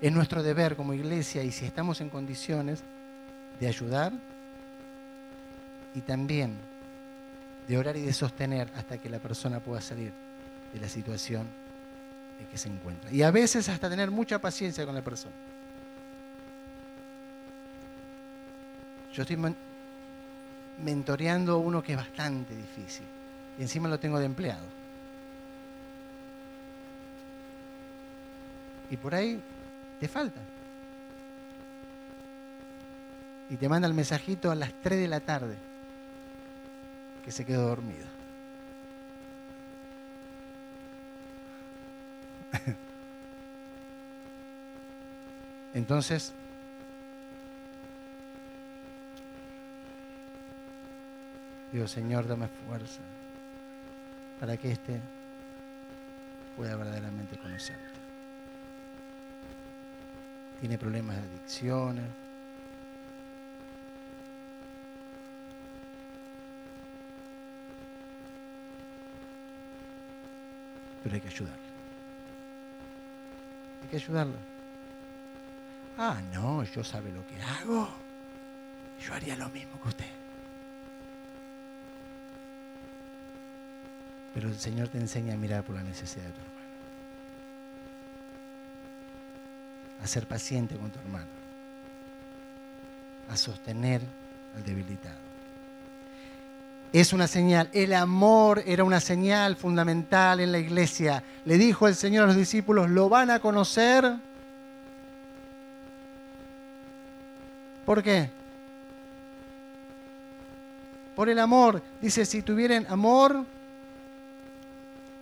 Es 0.00 0.12
nuestro 0.12 0.42
deber 0.42 0.76
como 0.76 0.92
iglesia 0.92 1.42
y 1.42 1.50
si 1.50 1.64
estamos 1.64 2.00
en 2.00 2.10
condiciones 2.10 2.82
de 3.58 3.68
ayudar 3.68 4.12
y 5.94 6.00
también 6.02 6.56
de 7.66 7.78
orar 7.78 7.96
y 7.96 8.02
de 8.02 8.12
sostener 8.12 8.70
hasta 8.76 8.98
que 8.98 9.08
la 9.08 9.18
persona 9.18 9.60
pueda 9.60 9.80
salir 9.80 10.12
de 10.72 10.80
la 10.80 10.88
situación 10.88 11.46
en 12.38 12.46
que 12.46 12.58
se 12.58 12.68
encuentra. 12.68 13.10
Y 13.10 13.22
a 13.22 13.30
veces 13.30 13.68
hasta 13.68 13.88
tener 13.88 14.10
mucha 14.10 14.38
paciencia 14.38 14.84
con 14.84 14.94
la 14.94 15.02
persona. 15.02 15.34
Yo 19.14 19.22
estoy 19.22 19.38
mentoreando 20.84 21.58
uno 21.58 21.82
que 21.82 21.92
es 21.92 21.98
bastante 21.98 22.54
difícil 22.54 23.06
y 23.58 23.62
encima 23.62 23.88
lo 23.88 23.98
tengo 23.98 24.18
de 24.18 24.26
empleado. 24.26 24.66
Y 28.90 28.96
por 28.96 29.14
ahí 29.14 29.40
te 29.98 30.08
falta. 30.08 30.40
Y 33.48 33.56
te 33.56 33.68
manda 33.68 33.86
el 33.86 33.94
mensajito 33.94 34.50
a 34.50 34.54
las 34.54 34.72
3 34.82 35.00
de 35.00 35.08
la 35.08 35.20
tarde 35.20 35.56
que 37.24 37.30
se 37.32 37.44
quedó 37.44 37.68
dormido. 37.68 38.06
Entonces, 45.74 46.32
digo, 51.72 51.86
Señor, 51.86 52.26
dame 52.26 52.48
fuerza 52.48 53.02
para 54.40 54.56
que 54.56 54.72
éste 54.72 55.00
pueda 56.56 56.74
verdaderamente 56.76 57.36
conocerte 57.36 57.95
tiene 60.60 60.78
problemas 60.78 61.16
de 61.16 61.22
adicciones. 61.22 62.04
Pero 71.02 71.14
hay 71.14 71.20
que 71.20 71.28
ayudarlo. 71.28 71.62
Hay 73.82 73.88
que 73.88 73.96
ayudarlo. 73.96 74.36
Ah, 75.98 76.20
no, 76.32 76.64
yo 76.64 76.82
sabe 76.82 77.12
lo 77.12 77.24
que 77.26 77.40
hago. 77.40 77.88
Yo 79.00 79.14
haría 79.14 79.36
lo 79.36 79.48
mismo 79.50 79.80
que 79.80 79.88
usted. 79.88 80.06
Pero 84.34 84.48
el 84.48 84.58
Señor 84.58 84.88
te 84.88 84.98
enseña 84.98 85.34
a 85.34 85.36
mirar 85.36 85.62
por 85.62 85.76
la 85.76 85.82
necesidad 85.82 86.26
de 86.26 86.32
tu 86.32 86.55
a 90.06 90.08
ser 90.08 90.26
paciente 90.26 90.76
con 90.76 90.90
tu 90.90 90.98
hermano, 91.00 91.26
a 93.28 93.36
sostener 93.36 94.00
al 94.54 94.64
debilitado. 94.64 95.26
Es 96.92 97.12
una 97.12 97.26
señal, 97.26 97.68
el 97.72 97.92
amor 97.92 98.62
era 98.64 98.84
una 98.84 99.00
señal 99.00 99.56
fundamental 99.56 100.38
en 100.40 100.52
la 100.52 100.58
iglesia. 100.58 101.24
Le 101.44 101.58
dijo 101.58 101.88
el 101.88 101.96
Señor 101.96 102.24
a 102.24 102.26
los 102.28 102.36
discípulos, 102.36 102.88
lo 102.88 103.08
van 103.08 103.30
a 103.30 103.40
conocer. 103.40 104.16
¿Por 107.84 108.02
qué? 108.02 108.30
Por 111.16 111.28
el 111.28 111.40
amor. 111.40 111.82
Dice, 112.00 112.24
si 112.24 112.42
tuvieran 112.42 112.86
amor 112.88 113.44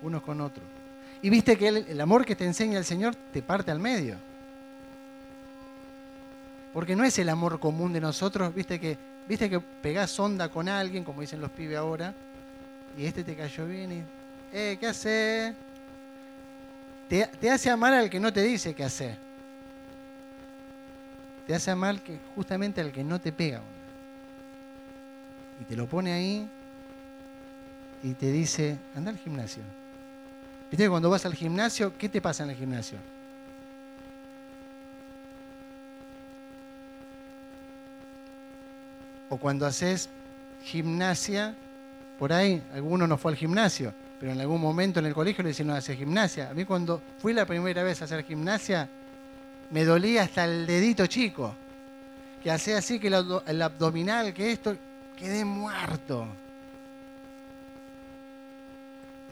unos 0.02 0.22
con 0.22 0.42
otros. 0.42 0.66
Y 1.22 1.30
viste 1.30 1.56
que 1.56 1.68
el, 1.68 1.76
el 1.88 2.00
amor 2.02 2.26
que 2.26 2.36
te 2.36 2.44
enseña 2.44 2.78
el 2.78 2.84
Señor 2.84 3.16
te 3.32 3.40
parte 3.40 3.70
al 3.70 3.80
medio. 3.80 4.33
Porque 6.74 6.96
no 6.96 7.04
es 7.04 7.16
el 7.20 7.28
amor 7.28 7.60
común 7.60 7.92
de 7.92 8.00
nosotros, 8.00 8.52
viste 8.52 8.80
que, 8.80 8.98
viste 9.28 9.48
que 9.48 9.60
pegás 9.60 10.18
onda 10.18 10.48
con 10.48 10.68
alguien, 10.68 11.04
como 11.04 11.20
dicen 11.20 11.40
los 11.40 11.52
pibes 11.52 11.78
ahora, 11.78 12.12
y 12.98 13.06
este 13.06 13.22
te 13.22 13.36
cayó 13.36 13.64
bien 13.64 13.92
y, 13.92 14.02
eh, 14.52 14.76
¿qué 14.78 14.88
hace? 14.88 15.54
Te, 17.08 17.48
hace 17.48 17.70
amar 17.70 17.94
al 17.94 18.10
que 18.10 18.18
no 18.18 18.32
te 18.32 18.42
dice 18.42 18.74
qué 18.74 18.82
hacer. 18.82 19.16
Te 21.46 21.54
hace 21.54 21.70
amar 21.70 22.00
que, 22.00 22.18
justamente 22.34 22.80
al 22.80 22.90
que 22.90 23.04
no 23.04 23.20
te 23.20 23.30
pega 23.30 23.58
onda. 23.58 23.70
Y 25.60 25.64
te 25.64 25.76
lo 25.76 25.86
pone 25.86 26.12
ahí 26.12 26.48
y 28.02 28.14
te 28.14 28.32
dice, 28.32 28.78
anda 28.96 29.12
al 29.12 29.18
gimnasio. 29.18 29.62
Viste 30.72 30.84
que 30.84 30.90
cuando 30.90 31.08
vas 31.08 31.24
al 31.24 31.34
gimnasio, 31.34 31.96
¿qué 31.96 32.08
te 32.08 32.20
pasa 32.20 32.42
en 32.42 32.50
el 32.50 32.56
gimnasio? 32.56 32.98
O 39.34 39.36
cuando 39.36 39.66
haces 39.66 40.08
gimnasia, 40.62 41.56
por 42.20 42.32
ahí, 42.32 42.62
alguno 42.72 43.04
no 43.08 43.18
fue 43.18 43.32
al 43.32 43.36
gimnasio, 43.36 43.92
pero 44.20 44.30
en 44.30 44.40
algún 44.40 44.60
momento 44.60 45.00
en 45.00 45.06
el 45.06 45.12
colegio 45.12 45.42
le 45.42 45.48
decían 45.48 45.66
no 45.66 45.74
hacer 45.74 45.96
gimnasia. 45.96 46.50
A 46.50 46.54
mí 46.54 46.64
cuando 46.64 47.02
fui 47.18 47.32
la 47.32 47.44
primera 47.44 47.82
vez 47.82 48.00
a 48.00 48.04
hacer 48.04 48.22
gimnasia, 48.22 48.88
me 49.70 49.84
dolía 49.84 50.22
hasta 50.22 50.44
el 50.44 50.68
dedito 50.68 51.08
chico, 51.08 51.52
que 52.44 52.52
hacía 52.52 52.78
así 52.78 53.00
que 53.00 53.08
el, 53.08 53.62
abdominal, 53.62 54.32
que 54.32 54.52
esto, 54.52 54.76
quedé 55.18 55.44
muerto. 55.44 56.28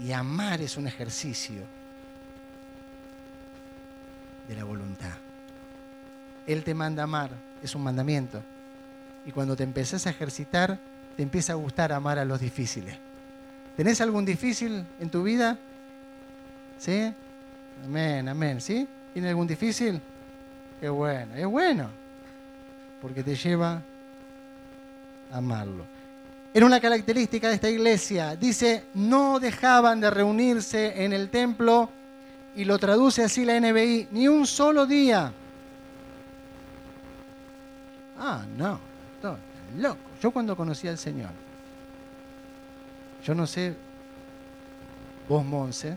Y 0.01 0.11
amar 0.11 0.61
es 0.63 0.77
un 0.77 0.89
ejercicio 0.89 1.63
de 4.49 4.57
la 4.57 4.65
voluntad. 4.65 5.15
Él 6.45 6.65
te 6.65 6.75
manda 6.75 7.05
amar, 7.05 7.31
es 7.63 7.73
un 7.77 7.85
mandamiento. 7.85 8.43
Y 9.25 9.33
cuando 9.33 9.57
te 9.57 9.63
empezás 9.63 10.07
a 10.07 10.11
ejercitar, 10.11 10.79
te 11.17 11.23
empieza 11.23 11.53
a 11.53 11.57
gustar 11.57 11.93
amar 11.93 12.19
a 12.19 12.25
los 12.25 12.41
difíciles. 12.41 12.97
¿Tenés 13.77 14.01
algún 14.01 14.25
difícil 14.25 14.85
en 15.01 15.11
tu 15.11 15.23
vida? 15.23 15.59
¿Sí? 16.79 17.13
Amén, 17.85 18.29
amén. 18.29 18.61
¿Sí? 18.61 18.87
¿Tiene 19.13 19.29
algún 19.29 19.47
difícil? 19.47 20.01
Qué 20.81 20.89
bueno, 20.89 21.35
es 21.35 21.47
bueno. 21.47 21.89
Porque 23.01 23.23
te 23.23 23.35
lleva 23.35 23.83
a 25.31 25.37
amarlo. 25.37 25.85
era 26.55 26.67
una 26.67 26.81
característica 26.81 27.49
de 27.49 27.55
esta 27.55 27.71
iglesia. 27.71 28.37
Dice, 28.37 28.85
no 28.95 29.41
dejaban 29.41 30.01
de 30.01 30.11
reunirse 30.11 31.05
en 31.05 31.13
el 31.13 31.31
templo 31.31 31.89
y 32.55 32.65
lo 32.65 32.79
traduce 32.79 33.25
así 33.25 33.45
la 33.45 33.59
NBI, 33.59 34.09
ni 34.11 34.29
un 34.29 34.47
solo 34.47 34.87
día. 34.87 35.33
Ah, 38.19 38.45
no, 38.57 38.79
loco. 39.79 40.01
Yo 40.21 40.31
cuando 40.31 40.57
conocí 40.57 40.89
al 40.89 40.99
Señor, 40.99 41.31
yo 43.25 43.35
no 43.35 43.47
sé, 43.47 43.75
vos 45.29 45.45
Monse, 45.45 45.97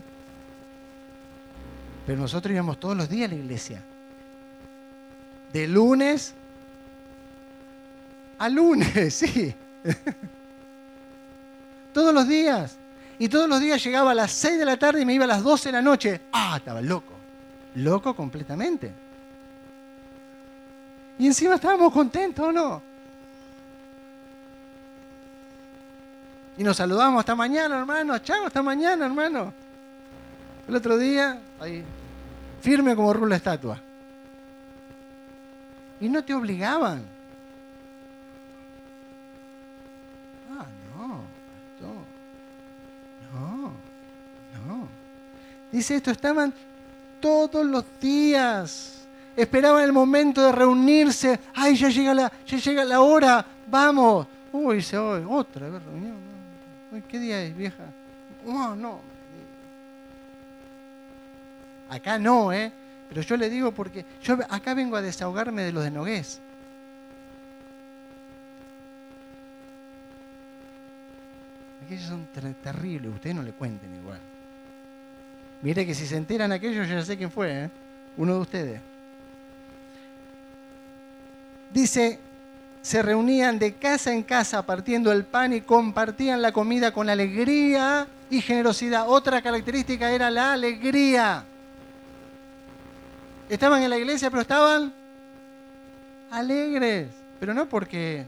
pero 2.06 2.18
nosotros 2.18 2.52
íbamos 2.52 2.78
todos 2.78 2.96
los 2.96 3.08
días 3.08 3.30
a 3.30 3.34
la 3.34 3.40
iglesia. 3.40 3.82
De 5.52 5.66
lunes 5.66 6.34
a 8.38 8.48
lunes, 8.48 9.14
sí. 9.14 9.54
todos 11.92 12.14
los 12.14 12.28
días. 12.28 12.76
Y 13.18 13.28
todos 13.28 13.48
los 13.48 13.60
días 13.60 13.82
llegaba 13.82 14.10
a 14.10 14.14
las 14.14 14.30
6 14.32 14.58
de 14.58 14.64
la 14.66 14.76
tarde 14.76 15.00
y 15.00 15.06
me 15.06 15.14
iba 15.14 15.24
a 15.24 15.28
las 15.28 15.42
12 15.42 15.70
de 15.70 15.72
la 15.72 15.82
noche. 15.82 16.20
Ah, 16.32 16.56
estaba 16.58 16.82
loco. 16.82 17.14
Loco 17.76 18.14
completamente. 18.14 18.92
Y 21.18 21.26
encima 21.26 21.54
estábamos 21.54 21.92
contentos, 21.92 22.46
¿o 22.46 22.52
no? 22.52 22.82
Y 26.58 26.64
nos 26.64 26.76
saludamos 26.76 27.20
hasta 27.20 27.34
mañana, 27.34 27.78
hermano. 27.78 28.18
Chao, 28.18 28.46
hasta 28.46 28.62
mañana, 28.62 29.06
hermano. 29.06 29.52
El 30.66 30.74
otro 30.74 30.96
día, 30.96 31.38
ahí, 31.60 31.84
firme 32.60 32.96
como 32.96 33.12
rula 33.12 33.36
estatua. 33.36 33.80
Y 36.00 36.08
no 36.08 36.24
te 36.24 36.34
obligaban. 36.34 37.02
Ah, 40.50 40.66
no, 40.96 41.20
No, 43.32 43.72
no. 44.66 44.88
Dice 45.70 45.96
esto, 45.96 46.10
estaban 46.10 46.52
todos 47.20 47.66
los 47.66 47.84
días. 48.00 49.06
Esperaban 49.36 49.84
el 49.84 49.92
momento 49.92 50.42
de 50.42 50.52
reunirse. 50.52 51.38
Ay, 51.54 51.76
ya 51.76 51.90
llega 51.90 52.14
la, 52.14 52.32
ya 52.46 52.56
llega 52.56 52.84
la 52.84 53.00
hora. 53.02 53.44
Vamos. 53.66 54.26
Uy, 54.52 54.82
se 54.82 54.96
hoy, 54.96 55.22
otra 55.28 55.68
vez 55.68 55.82
reunión. 55.84 56.35
¿Qué 57.08 57.18
día 57.18 57.42
es, 57.42 57.56
vieja? 57.56 57.84
No, 58.44 58.74
no. 58.76 59.00
Acá 61.88 62.18
no, 62.18 62.52
¿eh? 62.52 62.72
Pero 63.08 63.22
yo 63.22 63.36
le 63.36 63.48
digo 63.48 63.72
porque 63.72 64.04
yo 64.22 64.38
acá 64.48 64.74
vengo 64.74 64.96
a 64.96 65.02
desahogarme 65.02 65.62
de 65.62 65.72
los 65.72 65.84
de 65.84 65.90
Nogués. 65.90 66.40
Aquellos 71.84 72.06
son 72.06 72.26
terribles, 72.62 73.12
ustedes 73.14 73.36
no 73.36 73.42
le 73.42 73.52
cuenten 73.52 73.94
igual. 73.94 74.18
Mire 75.62 75.86
que 75.86 75.94
si 75.94 76.06
se 76.06 76.16
enteran 76.16 76.50
aquellos, 76.50 76.88
ya 76.88 77.04
sé 77.04 77.16
quién 77.16 77.30
fue, 77.30 77.64
¿eh? 77.64 77.70
uno 78.16 78.34
de 78.34 78.40
ustedes. 78.40 78.80
Dice, 81.72 82.18
se 82.86 83.02
reunían 83.02 83.58
de 83.58 83.74
casa 83.74 84.12
en 84.12 84.22
casa 84.22 84.64
partiendo 84.64 85.10
el 85.10 85.24
pan 85.24 85.52
y 85.52 85.60
compartían 85.60 86.40
la 86.40 86.52
comida 86.52 86.92
con 86.92 87.10
alegría 87.10 88.06
y 88.30 88.40
generosidad. 88.40 89.08
Otra 89.08 89.42
característica 89.42 90.12
era 90.12 90.30
la 90.30 90.52
alegría. 90.52 91.44
Estaban 93.48 93.82
en 93.82 93.90
la 93.90 93.98
iglesia, 93.98 94.30
pero 94.30 94.42
estaban 94.42 94.92
alegres. 96.30 97.08
Pero 97.40 97.54
no 97.54 97.68
porque 97.68 98.24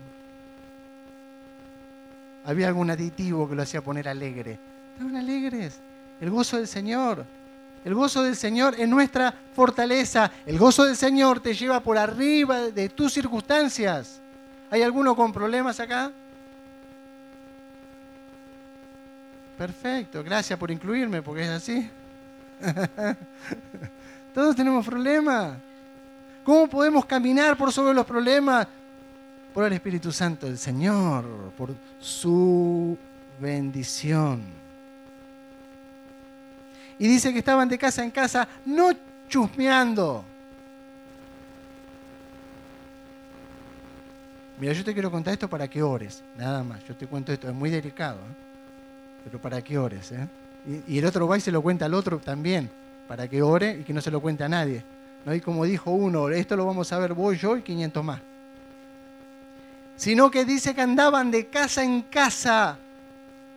había 2.44 2.66
algún 2.66 2.90
aditivo 2.90 3.48
que 3.48 3.54
lo 3.54 3.62
hacía 3.62 3.80
poner 3.80 4.08
alegre. 4.08 4.58
Estaban 4.94 5.14
alegres. 5.14 5.78
El 6.20 6.30
gozo 6.30 6.56
del 6.56 6.66
Señor. 6.66 7.24
El 7.84 7.94
gozo 7.94 8.24
del 8.24 8.34
Señor 8.34 8.74
es 8.76 8.88
nuestra 8.88 9.32
fortaleza. 9.54 10.32
El 10.44 10.58
gozo 10.58 10.84
del 10.84 10.96
Señor 10.96 11.38
te 11.38 11.54
lleva 11.54 11.78
por 11.78 11.96
arriba 11.96 12.72
de 12.72 12.88
tus 12.88 13.12
circunstancias. 13.12 14.20
¿Hay 14.70 14.82
alguno 14.82 15.16
con 15.16 15.32
problemas 15.32 15.80
acá? 15.80 16.12
Perfecto, 19.56 20.22
gracias 20.22 20.58
por 20.58 20.70
incluirme, 20.70 21.22
porque 21.22 21.42
es 21.42 21.48
así. 21.48 21.90
Todos 24.34 24.54
tenemos 24.54 24.86
problemas. 24.86 25.56
¿Cómo 26.44 26.68
podemos 26.68 27.04
caminar 27.04 27.56
por 27.56 27.72
sobre 27.72 27.94
los 27.94 28.06
problemas? 28.06 28.66
Por 29.52 29.64
el 29.64 29.72
Espíritu 29.72 30.12
Santo 30.12 30.46
del 30.46 30.58
Señor, 30.58 31.24
por 31.56 31.74
su 31.98 32.96
bendición. 33.40 34.42
Y 36.98 37.08
dice 37.08 37.32
que 37.32 37.38
estaban 37.40 37.68
de 37.68 37.78
casa 37.78 38.04
en 38.04 38.10
casa, 38.10 38.46
no 38.64 38.90
chusmeando. 39.28 40.24
Mira, 44.60 44.72
yo 44.72 44.84
te 44.84 44.92
quiero 44.92 45.10
contar 45.10 45.34
esto 45.34 45.48
para 45.48 45.68
que 45.68 45.82
ores, 45.82 46.22
nada 46.36 46.64
más. 46.64 46.84
Yo 46.84 46.96
te 46.96 47.06
cuento 47.06 47.32
esto, 47.32 47.48
es 47.48 47.54
muy 47.54 47.70
delicado, 47.70 48.16
¿eh? 48.16 48.34
pero 49.24 49.40
para 49.40 49.62
que 49.62 49.78
ores. 49.78 50.10
¿eh? 50.10 50.26
Y, 50.88 50.98
el 50.98 51.04
otro 51.04 51.28
va 51.28 51.38
y 51.38 51.40
se 51.40 51.52
lo 51.52 51.62
cuenta 51.62 51.84
al 51.84 51.94
otro 51.94 52.18
también, 52.18 52.68
para 53.06 53.28
que 53.28 53.40
ore 53.40 53.78
y 53.80 53.84
que 53.84 53.92
no 53.92 54.00
se 54.00 54.10
lo 54.10 54.20
cuente 54.20 54.42
a 54.42 54.48
nadie. 54.48 54.82
¿no? 55.24 55.32
Y 55.32 55.40
como 55.40 55.64
dijo 55.64 55.92
uno, 55.92 56.28
esto 56.30 56.56
lo 56.56 56.66
vamos 56.66 56.92
a 56.92 56.98
ver 56.98 57.14
vos, 57.14 57.40
yo 57.40 57.56
y 57.56 57.62
500 57.62 58.04
más. 58.04 58.20
Sino 59.94 60.30
que 60.30 60.44
dice 60.44 60.74
que 60.74 60.80
andaban 60.80 61.30
de 61.30 61.46
casa 61.46 61.84
en 61.84 62.02
casa, 62.02 62.78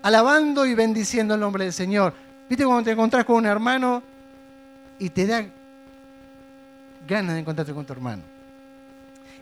alabando 0.04 0.68
y 0.68 0.76
bendiciendo 0.76 1.34
el 1.34 1.40
nombre 1.40 1.64
del 1.64 1.74
Señor. 1.74 2.14
¿Viste 2.48 2.64
cuando 2.64 2.84
te 2.84 2.92
encontrás 2.92 3.26
con 3.26 3.38
un 3.38 3.46
hermano 3.48 4.04
y 5.00 5.10
te 5.10 5.26
da 5.26 5.46
ganas 7.08 7.34
de 7.34 7.42
encontrarte 7.42 7.74
con 7.74 7.86
tu 7.86 7.94
hermano? 7.94 8.31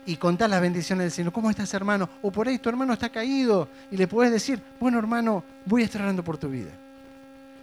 Y 0.06 0.16
contar 0.18 0.50
las 0.50 0.62
bendiciones 0.62 1.06
del 1.06 1.12
Señor. 1.12 1.32
¿Cómo 1.32 1.50
estás, 1.50 1.74
hermano? 1.74 2.10
O 2.22 2.32
por 2.32 2.48
ahí 2.48 2.58
tu 2.58 2.70
hermano 2.70 2.94
está 2.94 3.10
caído 3.10 3.68
y 3.92 3.98
le 3.98 4.08
puedes 4.08 4.32
decir, 4.32 4.62
bueno, 4.80 5.00
hermano, 5.00 5.44
voy 5.66 5.84
a 5.84 5.86
estar 5.86 6.02
orando 6.02 6.24
por 6.24 6.38
tu 6.38 6.50
vida. 6.50 6.72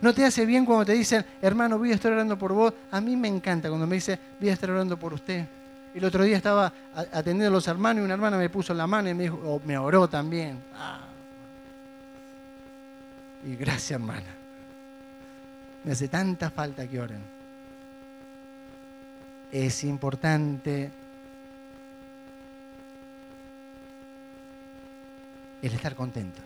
¿No 0.01 0.13
te 0.13 0.25
hace 0.25 0.45
bien 0.45 0.67
cuando 0.67 0.85
te 0.85 0.93
dicen, 0.93 1.25
hermano, 1.41 1.79
voy 1.79 1.93
a 1.93 1.95
estar 1.95 2.13
orando 2.13 2.37
por 2.37 2.53
vos? 2.53 2.75
A 2.91 3.01
mí 3.01 3.17
me 3.17 3.29
encanta 3.29 3.69
cuando 3.69 3.87
me 3.87 3.97
dice, 3.97 4.19
voy 4.39 4.51
a 4.51 4.53
estar 4.53 4.71
orando 4.71 4.99
por 4.99 5.15
usted. 5.15 5.47
El 5.95 6.05
otro 6.05 6.25
día 6.25 6.37
estaba 6.37 6.73
atendiendo 6.95 7.47
a 7.47 7.51
los 7.51 7.67
hermanos 7.69 8.03
y 8.03 8.05
una 8.05 8.15
hermana 8.15 8.37
me 8.37 8.51
puso 8.51 8.75
la 8.75 8.87
mano 8.87 9.09
y 9.09 9.15
me 9.15 9.25
dijo, 9.25 9.63
me 9.65 9.79
oró 9.79 10.07
también. 10.07 10.63
Ah. 10.75 11.07
Y 13.47 13.57
gracias, 13.57 13.93
hermana. 13.93 14.27
Me 15.85 15.93
hace 15.93 16.09
tanta 16.09 16.51
falta 16.51 16.87
que 16.87 17.01
oren. 17.01 17.23
Es 19.51 19.85
importante 19.85 20.91
el 25.67 25.75
estar 25.75 25.95
contento. 25.95 26.41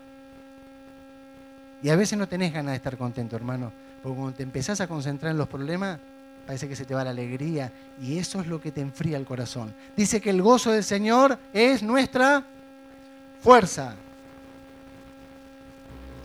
Y 1.83 1.88
a 1.88 1.96
veces 1.96 2.18
no 2.18 2.28
tenés 2.28 2.52
ganas 2.52 2.72
de 2.72 2.76
estar 2.76 2.96
contento, 2.96 3.37
hermano, 3.37 3.72
porque 4.02 4.16
cuando 4.16 4.37
te 4.37 4.42
empezás 4.42 4.80
a 4.80 4.87
concentrar 4.87 5.33
en 5.33 5.38
los 5.38 5.48
problemas, 5.48 5.98
parece 6.46 6.68
que 6.68 6.76
se 6.76 6.85
te 6.85 6.94
va 6.94 7.04
la 7.04 7.11
alegría 7.11 7.72
y 8.00 8.18
eso 8.18 8.40
es 8.40 8.46
lo 8.46 8.61
que 8.61 8.72
te 8.72 8.80
enfría 8.80 9.16
el 9.16 9.24
corazón. 9.24 9.74
Dice 9.96 10.20
que 10.20 10.30
el 10.30 10.42
gozo 10.42 10.72
del 10.72 10.85
Señor 10.85 11.38
es 11.52 11.83
nuestra 11.83 12.44
fuerza. 13.40 13.94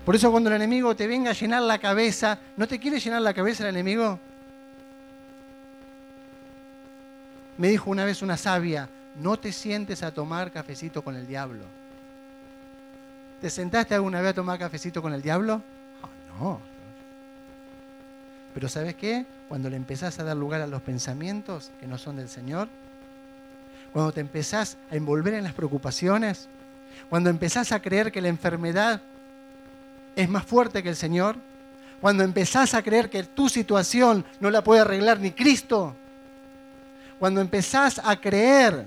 Por 0.04 0.16
eso 0.16 0.30
cuando 0.30 0.50
el 0.50 0.58
enemigo 0.58 0.96
te 0.96 1.08
venga 1.08 1.32
a 1.32 1.34
llenar 1.34 1.64
la 1.64 1.80
cabeza, 1.80 2.38
¿no 2.58 2.68
te 2.68 2.80
quiere 2.80 3.00
llenar 3.00 3.22
la 3.22 3.34
cabeza 3.34 3.64
el 3.64 3.70
enemigo? 3.70 4.20
Me 7.58 7.70
dijo 7.70 7.90
una 7.90 8.06
vez 8.06 8.22
una 8.22 8.38
sabia, 8.38 8.90
no 9.16 9.38
te 9.38 9.52
sientes 9.52 10.04
a 10.04 10.14
tomar 10.14 10.52
cafecito 10.52 11.02
con 11.02 11.16
el 11.16 11.26
diablo. 11.26 11.64
¿Te 13.42 13.50
sentaste 13.50 13.94
alguna 13.94 14.22
vez 14.22 14.32
a 14.32 14.34
tomar 14.34 14.58
cafecito 14.58 15.02
con 15.02 15.14
el 15.14 15.22
diablo? 15.22 15.62
Oh, 16.02 16.40
no. 16.40 16.60
Pero 18.54 18.70
¿sabes 18.70 18.96
qué? 18.96 19.26
Cuando 19.50 19.70
le 19.70 19.76
empezás 19.76 20.18
a 20.20 20.24
dar 20.24 20.38
lugar 20.38 20.62
a 20.62 20.68
los 20.68 20.82
pensamientos 20.82 21.72
que 21.80 21.88
no 21.88 21.98
son 21.98 22.16
del 22.16 22.30
Señor, 22.30 22.70
cuando 23.92 24.12
te 24.12 24.22
empezás 24.22 24.78
a 24.90 24.96
envolver 24.96 25.34
en 25.34 25.44
las 25.44 25.54
preocupaciones, 25.54 26.48
cuando 27.10 27.30
empezás 27.30 27.72
a 27.72 27.82
creer 27.82 28.12
que 28.12 28.22
la 28.22 28.30
enfermedad 28.30 29.02
es 30.16 30.30
más 30.30 30.46
fuerte 30.46 30.82
que 30.82 30.90
el 30.90 30.96
Señor, 30.96 31.36
cuando 32.00 32.24
empezás 32.24 32.74
a 32.74 32.82
creer 32.82 33.10
que 33.10 33.24
tu 33.24 33.50
situación 33.50 34.26
no 34.40 34.50
la 34.50 34.64
puede 34.64 34.82
arreglar 34.82 35.20
ni 35.20 35.32
Cristo, 35.32 35.96
cuando 37.20 37.42
empezás 37.42 38.00
a 38.04 38.16
creer 38.16 38.86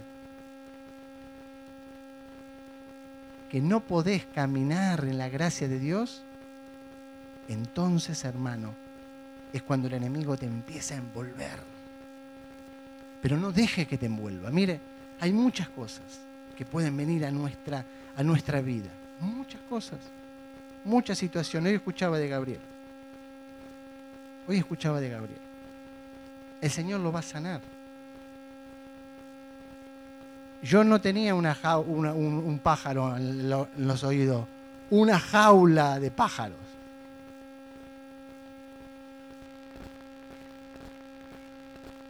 que 3.48 3.60
no 3.60 3.80
podés 3.80 4.26
caminar 4.26 5.04
en 5.04 5.18
la 5.18 5.28
gracia 5.28 5.68
de 5.68 5.78
Dios, 5.78 6.22
entonces, 7.48 8.24
hermano, 8.24 8.74
es 9.52 9.62
cuando 9.62 9.88
el 9.88 9.94
enemigo 9.94 10.36
te 10.36 10.46
empieza 10.46 10.94
a 10.94 10.98
envolver. 10.98 11.58
Pero 13.22 13.36
no 13.36 13.50
deje 13.50 13.86
que 13.86 13.98
te 13.98 14.06
envuelva. 14.06 14.50
Mire, 14.50 14.80
hay 15.20 15.32
muchas 15.32 15.68
cosas 15.70 16.20
que 16.56 16.64
pueden 16.64 16.96
venir 16.96 17.24
a 17.24 17.30
nuestra, 17.30 17.84
a 18.16 18.22
nuestra 18.22 18.60
vida. 18.60 18.90
Muchas 19.20 19.60
cosas, 19.68 19.98
muchas 20.84 21.18
situaciones. 21.18 21.70
Hoy 21.70 21.76
escuchaba 21.76 22.18
de 22.18 22.28
Gabriel. 22.28 22.60
Hoy 24.46 24.58
escuchaba 24.58 25.00
de 25.00 25.08
Gabriel. 25.08 25.40
El 26.60 26.70
Señor 26.70 27.00
lo 27.00 27.12
va 27.12 27.20
a 27.20 27.22
sanar. 27.22 27.60
Yo 30.62 30.82
no 30.82 31.00
tenía 31.00 31.34
un, 31.34 32.60
pájaro 32.62 33.16
en, 33.16 33.48
los 33.48 34.04
oídos, 34.04 34.46
una 34.90 35.18
jaula 35.20 36.00
de 36.00 36.10
pájaros. 36.10 36.58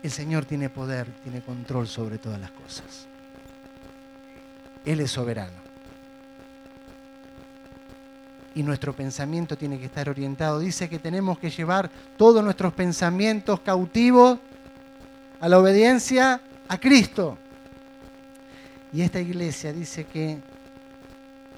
El 0.03 0.11
Señor 0.11 0.47
tiene 0.47 0.71
poder, 0.71 1.07
tiene 1.23 1.43
control 1.43 1.87
sobre 1.87 2.19
todas 2.19 2.41
las 2.41 2.51
cosas. 2.53 3.07
Él 4.85 5.01
es 5.01 5.11
soberano. 5.11 5.69
Y 8.55 8.63
nuestro 8.63 8.95
pensamiento 8.95 9.59
tiene 9.59 9.79
que 9.79 9.87
estar 9.87 10.09
orientado. 10.09 10.59
Dice 10.61 10.89
que 10.89 10.99
tenemos 10.99 11.39
que 11.39 11.51
llevar 11.51 11.91
todos 12.17 12.43
nuestros 12.43 12.73
pensamientos 12.73 13.61
cautivos 13.61 14.39
a 15.41 15.49
la 15.49 15.59
obediencia 15.59 16.41
a 16.67 16.79
Cristo. 16.79 17.37
Y 18.93 19.03
esta 19.03 19.21
iglesia 19.21 19.73
dice 19.73 20.05
que 20.05 20.39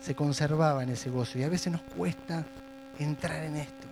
se 0.01 0.15
conservaba 0.15 0.83
en 0.83 0.91
ese 0.91 1.11
gozo 1.11 1.39
y 1.39 1.45
a 1.45 1.49
veces 1.49 1.73
nos 1.73 1.83
cuesta 1.83 2.45
entrar 2.99 3.45
en 3.45 3.57
esto. 3.57 3.87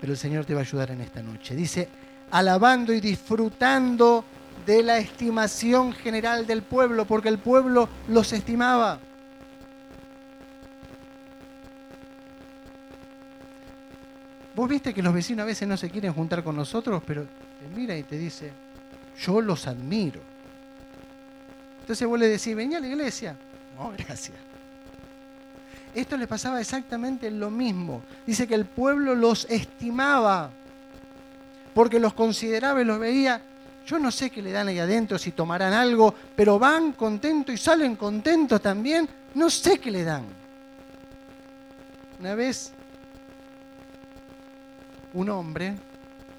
Pero 0.00 0.12
el 0.12 0.18
Señor 0.18 0.44
te 0.44 0.54
va 0.54 0.60
a 0.60 0.64
ayudar 0.64 0.90
en 0.90 1.00
esta 1.00 1.22
noche. 1.22 1.54
Dice, 1.54 1.88
alabando 2.30 2.92
y 2.92 3.00
disfrutando 3.00 4.24
de 4.66 4.82
la 4.82 4.98
estimación 4.98 5.92
general 5.92 6.46
del 6.46 6.62
pueblo, 6.62 7.04
porque 7.04 7.28
el 7.28 7.38
pueblo 7.38 7.88
los 8.08 8.32
estimaba. 8.32 8.98
Vos 14.54 14.68
viste 14.68 14.94
que 14.94 15.02
los 15.02 15.12
vecinos 15.12 15.42
a 15.42 15.46
veces 15.46 15.66
no 15.66 15.76
se 15.76 15.90
quieren 15.90 16.12
juntar 16.12 16.44
con 16.44 16.56
nosotros, 16.56 17.02
pero 17.04 17.24
te 17.24 17.68
mira 17.74 17.96
y 17.96 18.04
te 18.04 18.16
dice, 18.16 18.52
yo 19.18 19.40
los 19.40 19.66
admiro. 19.66 20.33
Entonces 21.84 22.08
vos 22.08 22.18
le 22.18 22.28
decís, 22.28 22.56
venía 22.56 22.78
a 22.78 22.80
la 22.80 22.86
iglesia. 22.86 23.36
No, 23.76 23.92
gracias. 23.98 24.38
Esto 25.94 26.16
le 26.16 26.26
pasaba 26.26 26.58
exactamente 26.58 27.30
lo 27.30 27.50
mismo. 27.50 28.02
Dice 28.26 28.48
que 28.48 28.54
el 28.54 28.64
pueblo 28.64 29.14
los 29.14 29.44
estimaba 29.50 30.50
porque 31.74 32.00
los 32.00 32.14
consideraba 32.14 32.80
y 32.80 32.86
los 32.86 32.98
veía. 32.98 33.38
Yo 33.86 33.98
no 33.98 34.10
sé 34.10 34.30
qué 34.30 34.40
le 34.40 34.50
dan 34.50 34.68
ahí 34.68 34.78
adentro, 34.78 35.18
si 35.18 35.32
tomarán 35.32 35.74
algo, 35.74 36.14
pero 36.34 36.58
van 36.58 36.92
contentos 36.92 37.54
y 37.54 37.58
salen 37.58 37.96
contentos 37.96 38.62
también. 38.62 39.06
No 39.34 39.50
sé 39.50 39.78
qué 39.78 39.90
le 39.90 40.04
dan. 40.04 40.24
Una 42.18 42.34
vez, 42.34 42.72
un 45.12 45.28
hombre, 45.28 45.74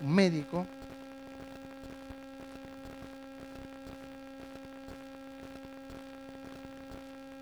un 0.01 0.11
médico, 0.11 0.65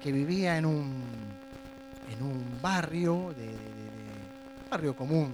que 0.03 0.11
vivía 0.11 0.57
en 0.57 0.65
un, 0.65 1.01
en 2.13 2.23
un 2.23 2.45
barrio, 2.61 3.33
de, 3.37 3.49
barrio 4.69 4.93
común. 4.93 5.31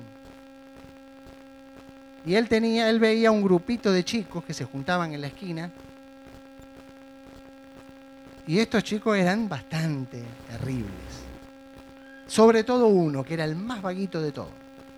Y 2.23 2.35
él 2.35 2.47
tenía, 2.47 2.87
él 2.87 2.99
veía 2.99 3.31
un 3.31 3.41
grupito 3.41 3.91
de 3.91 4.03
chicos 4.05 4.43
que 4.43 4.53
se 4.53 4.65
juntaban 4.65 5.11
en 5.11 5.21
la 5.21 5.27
esquina. 5.27 5.71
Y 8.45 8.59
estos 8.59 8.83
chicos 8.83 9.17
eran 9.17 9.49
bastante 9.49 10.23
terribles. 10.47 10.91
Sobre 12.27 12.63
todo 12.63 12.87
uno, 12.87 13.23
que 13.23 13.33
era 13.33 13.45
el 13.45 13.55
más 13.55 13.81
vaguito 13.81 14.21
de 14.21 14.31
todos. 14.31 14.51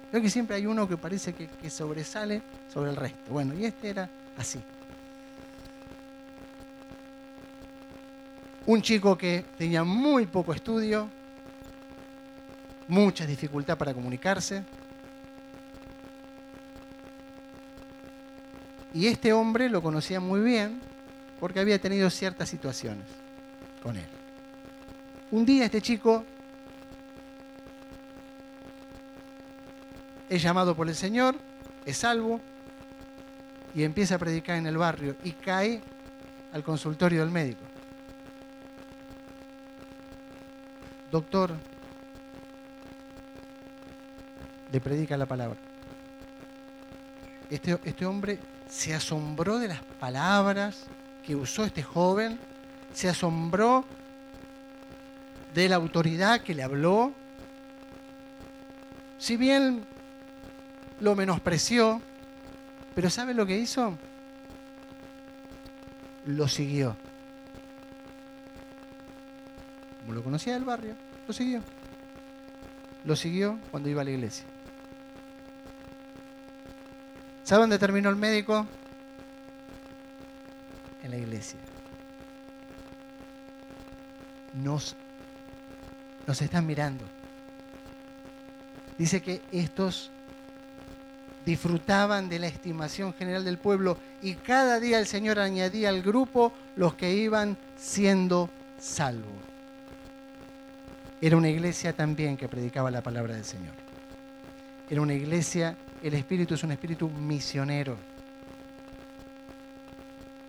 Creo 0.10 0.22
que 0.22 0.30
siempre 0.30 0.58
hay 0.58 0.66
uno 0.66 0.86
que 0.86 0.98
parece 0.98 1.32
que, 1.32 1.48
que 1.48 1.70
sobresale 1.70 2.42
sobre 2.68 2.90
el 2.90 2.98
resto. 2.98 3.32
Bueno, 3.32 3.54
y 3.54 3.64
este 3.64 3.92
era 3.92 4.10
así. 4.38 4.62
Un 8.66 8.82
chico 8.82 9.18
que 9.18 9.44
tenía 9.58 9.84
muy 9.84 10.28
poco 10.28 10.54
estudio, 10.54 11.10
mucha 12.88 13.26
dificultad 13.26 13.78
para 13.78 13.94
comunicarse. 13.94 14.64
Y 18.94 19.08
este 19.08 19.34
hombre 19.34 19.70
lo 19.70 19.82
conocía 19.82 20.20
muy 20.20 20.42
bien 20.42 20.82
porque 21.40 21.60
había 21.60 21.80
tenido 21.80 22.10
ciertas 22.10 22.50
situaciones 22.50 23.06
con 23.82 23.98
él. 23.98 24.06
Un 25.32 25.46
día 25.46 25.66
este 25.66 25.82
chico 25.82 26.26
es 30.30 30.42
llamado 30.42 30.76
por 30.76 30.88
el 30.88 30.96
Señor, 30.96 31.36
es 31.86 31.98
salvo 31.98 32.40
y 33.74 33.84
empieza 33.84 34.16
a 34.16 34.20
predicar 34.20 34.58
en 34.58 34.68
el 34.68 34.78
barrio 34.78 35.16
y 35.24 35.32
cae 35.32 35.82
al 36.54 36.64
consultorio 36.64 37.22
del 37.22 37.32
médico. 37.32 37.71
Doctor, 41.12 41.52
le 44.72 44.80
predica 44.80 45.18
la 45.18 45.26
palabra. 45.26 45.58
Este, 47.50 47.78
este, 47.84 48.06
hombre 48.06 48.40
se 48.70 48.94
asombró 48.94 49.60
de 49.60 49.68
las 49.68 49.84
palabras 50.00 50.86
que 51.26 51.36
usó 51.36 51.66
este 51.66 51.84
joven, 51.84 52.40
se 52.94 53.10
asombró 53.10 53.84
de 55.54 55.68
la 55.68 55.76
autoridad 55.76 56.42
que 56.42 56.56
le 56.56 56.64
habló. 56.64 57.12
Si 59.18 59.36
bien 59.36 59.86
lo 61.02 61.14
menospreció, 61.16 62.02
pero 62.96 63.10
¿sabe 63.10 63.34
lo 63.34 63.46
que 63.46 63.58
hizo? 63.58 63.98
Lo 66.26 66.48
siguió. 66.48 66.96
Lo 70.14 70.24
conocía 70.24 70.54
del 70.54 70.64
barrio, 70.64 70.96
lo 71.28 71.34
siguió. 71.34 71.62
Lo 73.04 73.16
siguió 73.16 73.60
cuando 73.72 73.90
iba 73.90 74.02
a 74.02 74.06
la 74.06 74.12
iglesia. 74.12 74.46
¿Sabe 77.44 77.62
dónde 77.62 77.80
terminó 77.80 78.10
el 78.10 78.16
médico? 78.16 78.66
En 81.04 81.12
la 81.12 81.18
iglesia. 81.18 81.60
Nos, 84.54 84.96
nos 86.28 86.42
están 86.42 86.66
mirando. 86.66 87.04
Dice 88.98 89.22
que 89.22 89.42
estos 89.52 90.12
disfrutaban 91.46 92.30
de 92.30 92.40
la 92.40 92.48
estimación 92.48 93.14
general 93.14 93.44
del 93.44 93.58
pueblo 93.58 93.98
y 94.22 94.36
cada 94.36 94.80
día 94.80 95.00
el 95.00 95.08
Señor 95.08 95.40
añadía 95.40 95.90
al 95.90 96.04
grupo 96.04 96.54
los 96.76 96.94
que 96.94 97.14
iban 97.14 97.58
siendo 97.76 98.50
salvos. 98.80 99.51
Era 101.22 101.38
una 101.38 101.50
iglesia 101.50 101.94
también 101.94 102.36
que 102.36 102.50
predicaba 102.50 102.90
la 102.90 103.04
palabra 103.04 103.36
del 103.36 103.46
Señor. 103.46 103.76
Era 104.90 105.02
una 105.02 105.14
iglesia, 105.14 105.78
el 106.02 106.16
espíritu 106.16 106.56
es 106.56 106.64
un 106.64 106.72
espíritu 106.72 107.08
misionero. 107.10 107.96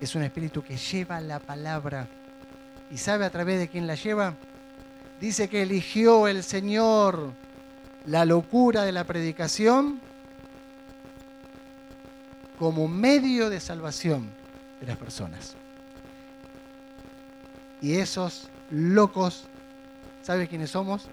Es 0.00 0.14
un 0.14 0.22
espíritu 0.22 0.62
que 0.62 0.78
lleva 0.78 1.20
la 1.20 1.40
palabra. 1.40 2.08
¿Y 2.90 2.96
sabe 2.96 3.26
a 3.26 3.30
través 3.30 3.58
de 3.58 3.68
quién 3.68 3.86
la 3.86 3.96
lleva? 3.96 4.34
Dice 5.20 5.46
que 5.48 5.62
eligió 5.62 6.26
el 6.26 6.42
Señor 6.42 7.34
la 8.06 8.24
locura 8.24 8.82
de 8.82 8.92
la 8.92 9.04
predicación 9.04 10.00
como 12.58 12.88
medio 12.88 13.50
de 13.50 13.60
salvación 13.60 14.30
de 14.80 14.86
las 14.86 14.96
personas. 14.96 15.54
Y 17.82 17.96
esos 17.96 18.48
locos 18.70 19.44
¿Sabe 20.22 20.46
quiénes 20.46 20.70
somos? 20.70 21.08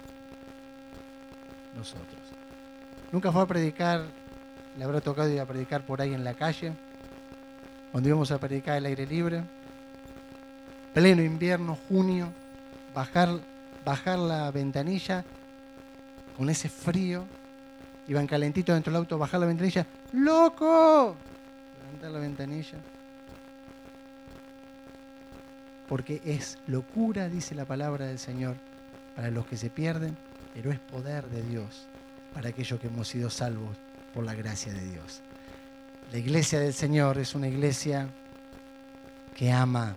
Nosotros. 1.76 2.20
Nunca 3.10 3.32
fue 3.32 3.42
a 3.42 3.46
predicar, 3.46 4.04
le 4.78 4.84
habrá 4.84 5.00
tocado 5.00 5.28
ir 5.28 5.40
a 5.40 5.46
predicar 5.46 5.84
por 5.84 6.00
ahí 6.00 6.14
en 6.14 6.22
la 6.22 6.34
calle, 6.34 6.72
cuando 7.90 8.08
íbamos 8.08 8.30
a 8.30 8.38
predicar 8.38 8.76
el 8.76 8.86
aire 8.86 9.04
libre, 9.04 9.42
pleno 10.94 11.22
invierno, 11.22 11.76
junio, 11.88 12.28
bajar, 12.94 13.40
bajar 13.84 14.18
la 14.20 14.48
ventanilla 14.52 15.24
con 16.36 16.48
ese 16.48 16.68
frío, 16.68 17.24
iban 18.06 18.28
calentitos 18.28 18.74
dentro 18.74 18.92
del 18.92 18.98
auto, 18.98 19.18
bajar 19.18 19.40
la 19.40 19.46
ventanilla, 19.46 19.86
¡loco! 20.12 21.16
Levantar 21.82 22.10
la 22.12 22.18
ventanilla. 22.20 22.78
Porque 25.88 26.22
es 26.24 26.58
locura, 26.68 27.28
dice 27.28 27.56
la 27.56 27.64
palabra 27.64 28.06
del 28.06 28.20
Señor 28.20 28.69
para 29.20 29.30
los 29.30 29.44
que 29.44 29.58
se 29.58 29.68
pierden, 29.68 30.16
pero 30.54 30.72
es 30.72 30.78
poder 30.78 31.28
de 31.28 31.42
Dios 31.42 31.86
para 32.32 32.48
aquellos 32.48 32.80
que 32.80 32.86
hemos 32.86 33.06
sido 33.06 33.28
salvos 33.28 33.76
por 34.14 34.24
la 34.24 34.34
gracia 34.34 34.72
de 34.72 34.80
Dios. 34.80 35.20
La 36.10 36.16
iglesia 36.16 36.58
del 36.58 36.72
Señor 36.72 37.18
es 37.18 37.34
una 37.34 37.46
iglesia 37.46 38.08
que 39.36 39.52
ama, 39.52 39.94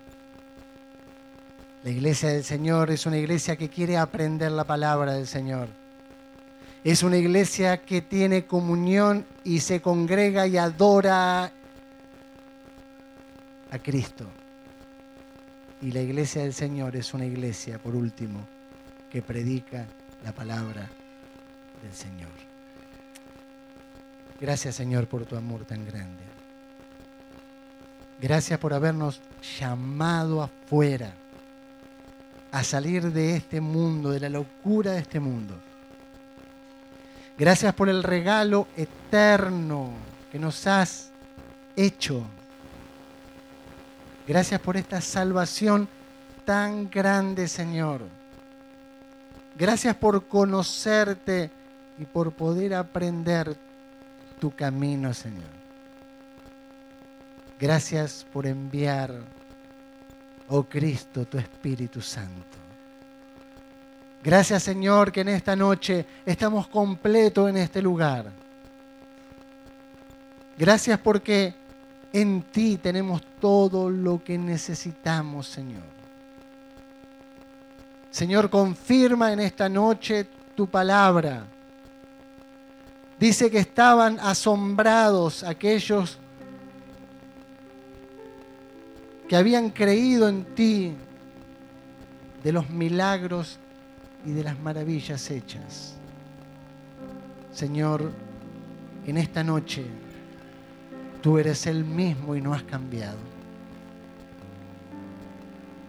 La 1.85 1.89
iglesia 1.89 2.29
del 2.29 2.43
Señor 2.43 2.91
es 2.91 3.05
una 3.05 3.17
iglesia 3.17 3.55
que 3.55 3.69
quiere 3.69 3.95
aprender 3.95 4.51
la 4.51 4.65
palabra 4.65 5.13
del 5.13 5.25
Señor. 5.27 5.69
Es 6.83 7.01
una 7.01 7.15
iglesia 7.15 7.81
que 7.81 8.01
tiene 8.01 8.45
comunión 8.45 9.25
y 9.45 9.61
se 9.61 9.81
congrega 9.81 10.47
y 10.47 10.57
adora 10.57 11.45
a 13.71 13.79
Cristo. 13.81 14.25
Y 15.81 15.91
la 15.91 16.01
iglesia 16.01 16.41
del 16.41 16.53
Señor 16.53 16.97
es 16.97 17.13
una 17.13 17.23
iglesia, 17.23 17.79
por 17.79 17.95
último, 17.95 18.52
que 19.13 19.21
predica 19.21 19.85
la 20.25 20.31
palabra 20.31 20.89
del 21.83 21.93
Señor. 21.93 22.31
Gracias 24.41 24.73
Señor 24.73 25.07
por 25.07 25.23
tu 25.27 25.35
amor 25.35 25.65
tan 25.65 25.85
grande. 25.85 26.23
Gracias 28.19 28.59
por 28.59 28.73
habernos 28.73 29.21
llamado 29.59 30.41
afuera 30.41 31.13
a 32.51 32.63
salir 32.63 33.11
de 33.11 33.35
este 33.35 33.61
mundo, 33.61 34.09
de 34.09 34.19
la 34.19 34.29
locura 34.29 34.93
de 34.93 34.99
este 35.01 35.19
mundo. 35.19 35.61
Gracias 37.37 37.71
por 37.75 37.89
el 37.89 38.01
regalo 38.01 38.67
eterno 38.75 39.91
que 40.31 40.39
nos 40.39 40.65
has 40.65 41.11
hecho. 41.75 42.23
Gracias 44.27 44.59
por 44.59 44.75
esta 44.75 45.01
salvación 45.01 45.87
tan 46.45 46.89
grande, 46.89 47.47
Señor. 47.47 48.22
Gracias 49.55 49.95
por 49.95 50.27
conocerte 50.27 51.51
y 51.97 52.05
por 52.05 52.31
poder 52.33 52.73
aprender 52.73 53.55
tu 54.39 54.51
camino, 54.51 55.13
Señor. 55.13 55.63
Gracias 57.59 58.25
por 58.33 58.45
enviar 58.45 59.13
oh 60.49 60.63
Cristo, 60.63 61.25
tu 61.25 61.37
Espíritu 61.37 62.01
Santo. 62.01 62.57
Gracias 64.23 64.63
Señor 64.63 65.11
que 65.11 65.21
en 65.21 65.29
esta 65.29 65.55
noche 65.55 66.05
estamos 66.25 66.67
completos 66.67 67.49
en 67.49 67.57
este 67.57 67.81
lugar. 67.81 68.31
Gracias 70.57 70.99
porque 70.99 71.53
en 72.13 72.43
ti 72.43 72.77
tenemos 72.77 73.21
todo 73.41 73.89
lo 73.89 74.23
que 74.23 74.37
necesitamos, 74.37 75.47
Señor. 75.47 76.02
Señor, 78.13 78.51
confirma 78.51 79.33
en 79.33 79.39
esta 79.39 79.67
noche 79.67 80.27
tu 80.53 80.67
palabra. 80.67 81.47
Dice 83.19 83.49
que 83.49 83.57
estaban 83.57 84.19
asombrados 84.19 85.41
aquellos 85.41 86.19
que 89.27 89.35
habían 89.35 89.71
creído 89.71 90.29
en 90.29 90.45
ti 90.53 90.93
de 92.43 92.51
los 92.51 92.69
milagros 92.69 93.57
y 94.23 94.29
de 94.29 94.43
las 94.43 94.59
maravillas 94.59 95.31
hechas. 95.31 95.95
Señor, 97.51 98.11
en 99.07 99.17
esta 99.17 99.43
noche 99.43 99.85
tú 101.19 101.39
eres 101.39 101.65
el 101.65 101.83
mismo 101.83 102.35
y 102.35 102.41
no 102.41 102.53
has 102.53 102.61
cambiado. 102.61 103.32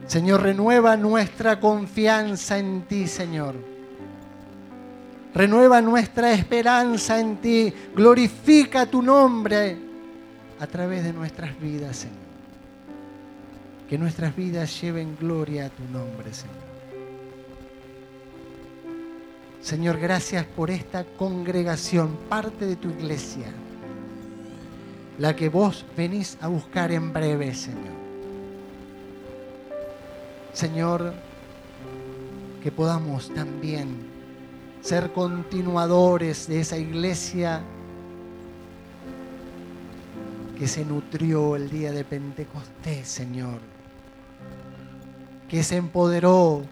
Señor, 0.07 0.43
renueva 0.43 0.97
nuestra 0.97 1.59
confianza 1.59 2.59
en 2.59 2.83
ti, 2.83 3.07
Señor. 3.07 3.55
Renueva 5.35 5.81
nuestra 5.81 6.33
esperanza 6.33 7.19
en 7.19 7.39
ti. 7.39 7.73
Glorifica 7.95 8.87
tu 8.87 9.03
nombre 9.03 9.77
a 10.61 10.67
través 10.67 11.05
de 11.05 11.13
nuestras 11.13 11.59
vidas, 11.59 11.97
Señor. 11.97 12.19
Que 13.89 13.99
nuestras 13.99 14.37
vidas 14.37 14.81
lleven 14.81 15.17
gloria 15.19 15.67
a 15.67 15.71
tu 15.71 15.83
nombre, 15.85 16.33
Señor. 16.33 16.65
Señor, 19.61 19.99
gracias 19.99 20.45
por 20.45 20.71
esta 20.71 21.05
congregación, 21.05 22.19
parte 22.29 22.67
de 22.67 22.77
tu 22.77 22.91
iglesia, 22.91 23.47
la 25.19 25.35
que 25.35 25.49
vos 25.49 25.87
venís 25.97 26.37
a 26.43 26.49
buscar 26.49 26.93
en 26.93 27.15
breve, 27.15 27.55
Señor. 27.55 28.04
Señor, 30.55 31.13
que 32.63 32.73
podamos 32.73 33.29
también 33.35 33.99
ser 34.81 35.13
continuadores 35.13 36.49
de 36.49 36.61
esa 36.61 36.79
iglesia 36.79 37.61
que 40.59 40.67
se 40.67 40.85
nutrió 40.87 41.57
el 41.57 41.69
día 41.69 41.93
de 41.93 42.05
Pentecostés, 42.05 43.07
Señor 43.07 43.75
que 45.55 45.63
se 45.63 45.77
empoderó, 45.77 46.65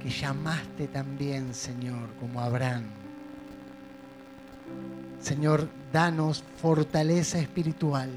que 0.00 0.08
llamaste 0.10 0.86
también, 0.86 1.52
Señor, 1.54 2.08
como 2.20 2.40
Abraham. 2.40 2.84
Señor, 5.20 5.68
danos 5.92 6.44
fortaleza 6.60 7.40
espiritual. 7.40 8.10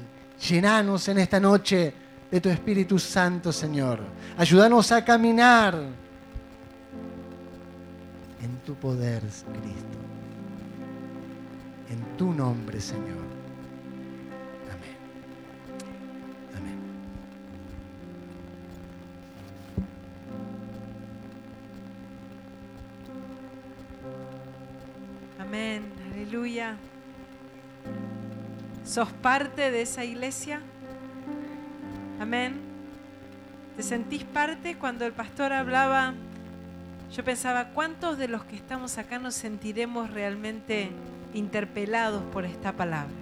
Llenanos 0.48 1.08
en 1.08 1.18
esta 1.18 1.40
noche 1.40 1.92
de 2.36 2.40
tu 2.42 2.50
Espíritu 2.50 2.98
Santo, 2.98 3.50
Señor. 3.50 3.98
Ayúdanos 4.36 4.92
a 4.92 5.02
caminar 5.02 5.74
en 8.42 8.56
tu 8.58 8.74
poder, 8.74 9.22
Cristo. 9.22 9.98
En 11.88 12.16
tu 12.18 12.34
nombre, 12.34 12.78
Señor. 12.78 13.24
Aleluya. 26.12 26.76
¿Sos 28.84 29.10
parte 29.12 29.70
de 29.70 29.82
esa 29.82 30.04
iglesia? 30.04 30.60
Amén. 32.20 32.54
¿Te 33.76 33.82
sentís 33.82 34.24
parte 34.24 34.76
cuando 34.76 35.04
el 35.04 35.12
pastor 35.12 35.52
hablaba? 35.52 36.14
Yo 37.12 37.22
pensaba, 37.24 37.68
¿cuántos 37.68 38.16
de 38.18 38.28
los 38.28 38.44
que 38.44 38.56
estamos 38.56 38.98
acá 38.98 39.18
nos 39.18 39.34
sentiremos 39.34 40.10
realmente 40.10 40.90
interpelados 41.34 42.22
por 42.32 42.44
esta 42.44 42.72
palabra? 42.72 43.14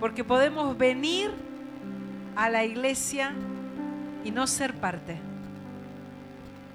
Porque 0.00 0.22
podemos 0.22 0.78
venir 0.78 1.30
a 2.36 2.48
la 2.48 2.64
iglesia 2.64 3.32
y 4.24 4.30
no 4.30 4.46
ser 4.46 4.74
parte. 4.74 5.18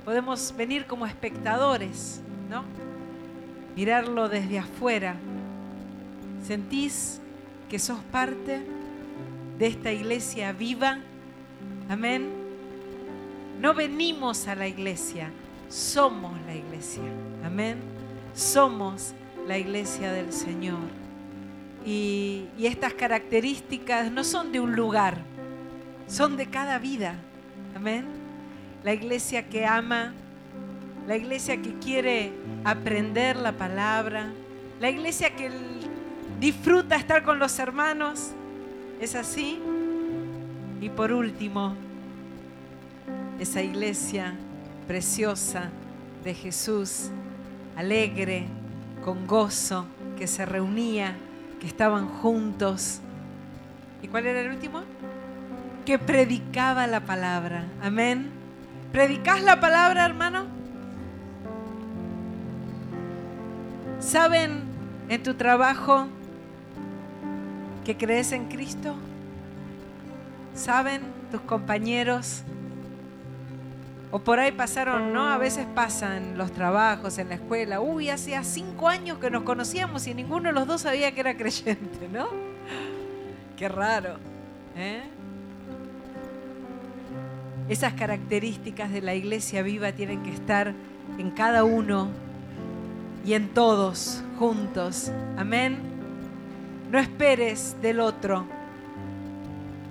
Podemos 0.03 0.53
venir 0.57 0.85
como 0.85 1.05
espectadores, 1.05 2.21
¿no? 2.49 2.65
mirarlo 3.75 4.29
desde 4.29 4.59
afuera, 4.59 5.15
¿sentís 6.45 7.19
que 7.69 7.79
sos 7.79 7.99
parte 8.11 8.63
de 9.57 9.67
esta 9.67 9.91
iglesia 9.91 10.51
viva? 10.51 10.99
Amén. 11.89 12.29
No 13.59 13.73
venimos 13.73 14.47
a 14.47 14.55
la 14.55 14.67
iglesia, 14.67 15.31
somos 15.69 16.33
la 16.45 16.55
iglesia. 16.55 17.03
Amén. 17.45 17.77
Somos 18.33 19.13
la 19.47 19.57
iglesia 19.57 20.11
del 20.11 20.33
Señor. 20.33 20.79
Y, 21.85 22.45
estas 22.59 22.93
características 22.93 24.11
no 24.11 24.23
son 24.23 24.51
de 24.51 24.59
un 24.59 24.75
lugar, 24.75 25.17
son 26.07 26.37
de 26.37 26.47
cada 26.47 26.79
vida. 26.79 27.15
Amén. 27.75 28.05
La 28.83 28.93
iglesia 28.93 29.47
que 29.49 29.65
ama, 29.65 30.13
la 31.07 31.15
iglesia 31.15 31.61
que 31.61 31.73
quiere 31.79 32.31
aprender 32.63 33.35
la 33.35 33.53
palabra, 33.53 34.31
la 34.79 34.89
iglesia 34.89 35.35
que 35.35 35.49
disfruta 36.39 36.95
estar 36.95 37.23
con 37.23 37.39
los 37.39 37.59
hermanos. 37.59 38.31
¿Es 39.03 39.15
así? 39.15 39.59
Y 40.79 40.87
por 40.87 41.11
último, 41.11 41.75
esa 43.37 43.61
iglesia 43.61 44.33
preciosa 44.87 45.71
de 46.23 46.33
Jesús, 46.33 47.09
alegre, 47.75 48.45
con 49.03 49.27
gozo, 49.27 49.87
que 50.17 50.25
se 50.25 50.45
reunía, 50.45 51.17
que 51.59 51.67
estaban 51.67 52.07
juntos. 52.07 53.01
¿Y 54.01 54.07
cuál 54.07 54.25
era 54.25 54.39
el 54.39 54.51
último? 54.51 54.83
Que 55.85 55.99
predicaba 55.99 56.87
la 56.87 57.01
palabra. 57.01 57.65
Amén. 57.81 58.29
¿Predicás 58.93 59.43
la 59.43 59.59
palabra, 59.59 60.05
hermano? 60.05 60.45
¿Saben 63.99 64.61
en 65.09 65.21
tu 65.23 65.33
trabajo 65.33 66.07
que 67.83 67.97
crees 67.97 68.31
en 68.31 68.45
Cristo? 68.45 68.95
¿Saben 70.55 71.01
tus 71.31 71.41
compañeros? 71.41 72.43
O 74.11 74.19
por 74.19 74.39
ahí 74.39 74.51
pasaron, 74.51 75.11
¿no? 75.11 75.27
A 75.27 75.37
veces 75.37 75.65
pasan 75.73 76.37
los 76.37 76.51
trabajos, 76.51 77.17
en 77.17 77.29
la 77.29 77.35
escuela. 77.35 77.81
Uy, 77.81 78.09
hacía 78.09 78.43
cinco 78.43 78.87
años 78.87 79.17
que 79.17 79.31
nos 79.31 79.41
conocíamos 79.41 80.05
y 80.05 80.13
ninguno 80.13 80.49
de 80.49 80.53
los 80.53 80.67
dos 80.67 80.81
sabía 80.81 81.11
que 81.13 81.21
era 81.21 81.35
creyente, 81.35 82.07
¿no? 82.11 82.27
Qué 83.57 83.67
raro. 83.67 84.17
¿eh? 84.77 85.01
Esas 87.69 87.93
características 87.93 88.91
de 88.91 89.01
la 89.01 89.15
iglesia 89.15 89.63
viva 89.63 89.93
tienen 89.93 90.21
que 90.21 90.31
estar 90.31 90.73
en 91.17 91.31
cada 91.31 91.63
uno 91.63 92.09
y 93.25 93.33
en 93.33 93.49
todos 93.49 94.23
juntos. 94.37 95.11
Amén. 95.37 95.92
No 96.93 96.99
esperes 96.99 97.75
del 97.81 97.99
otro. 97.99 98.45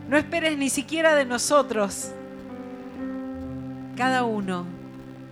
No 0.08 0.16
esperes 0.16 0.56
ni 0.56 0.70
siquiera 0.70 1.16
de 1.16 1.24
nosotros. 1.24 2.12
Cada 3.96 4.22
uno 4.22 4.64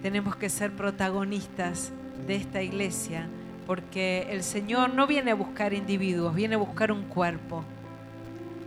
tenemos 0.03 0.35
que 0.35 0.49
ser 0.49 0.73
protagonistas 0.73 1.93
de 2.27 2.35
esta 2.35 2.61
iglesia 2.61 3.29
porque 3.69 4.27
el 4.31 4.43
Señor 4.43 4.95
no 4.95 5.07
viene 5.07 5.31
a 5.31 5.37
buscar 5.37 5.73
individuos, 5.73 6.35
viene 6.35 6.57
a 6.57 6.59
buscar 6.59 6.91
un 6.91 7.05
cuerpo. 7.05 7.63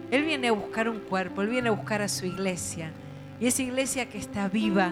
Él 0.10 0.24
viene 0.24 0.48
a 0.48 0.54
buscar 0.54 0.88
un 0.88 1.00
cuerpo, 1.00 1.42
Él 1.42 1.50
viene 1.50 1.68
a 1.68 1.74
buscar 1.74 2.02
a 2.02 2.08
su 2.08 2.26
iglesia. 2.26 2.90
Y 3.38 3.48
esa 3.48 3.64
iglesia 3.64 4.08
que 4.08 4.18
está 4.18 4.48
viva, 4.48 4.92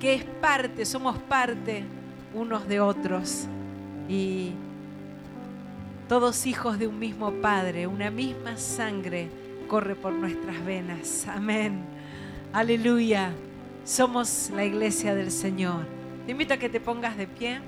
que 0.00 0.14
es 0.14 0.24
parte, 0.24 0.86
somos 0.86 1.18
parte 1.18 1.84
unos 2.32 2.66
de 2.66 2.80
otros. 2.80 3.46
Y 4.08 4.52
todos 6.12 6.44
hijos 6.44 6.78
de 6.78 6.86
un 6.86 6.98
mismo 6.98 7.32
Padre, 7.40 7.86
una 7.86 8.10
misma 8.10 8.58
sangre 8.58 9.30
corre 9.66 9.94
por 9.94 10.12
nuestras 10.12 10.62
venas. 10.62 11.26
Amén. 11.26 11.86
Aleluya. 12.52 13.32
Somos 13.86 14.50
la 14.54 14.62
iglesia 14.62 15.14
del 15.14 15.30
Señor. 15.30 15.86
Te 16.26 16.32
invito 16.32 16.52
a 16.52 16.58
que 16.58 16.68
te 16.68 16.80
pongas 16.80 17.16
de 17.16 17.26
pie. 17.26 17.62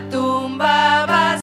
Tumba. 0.00 0.54
va 0.64 0.93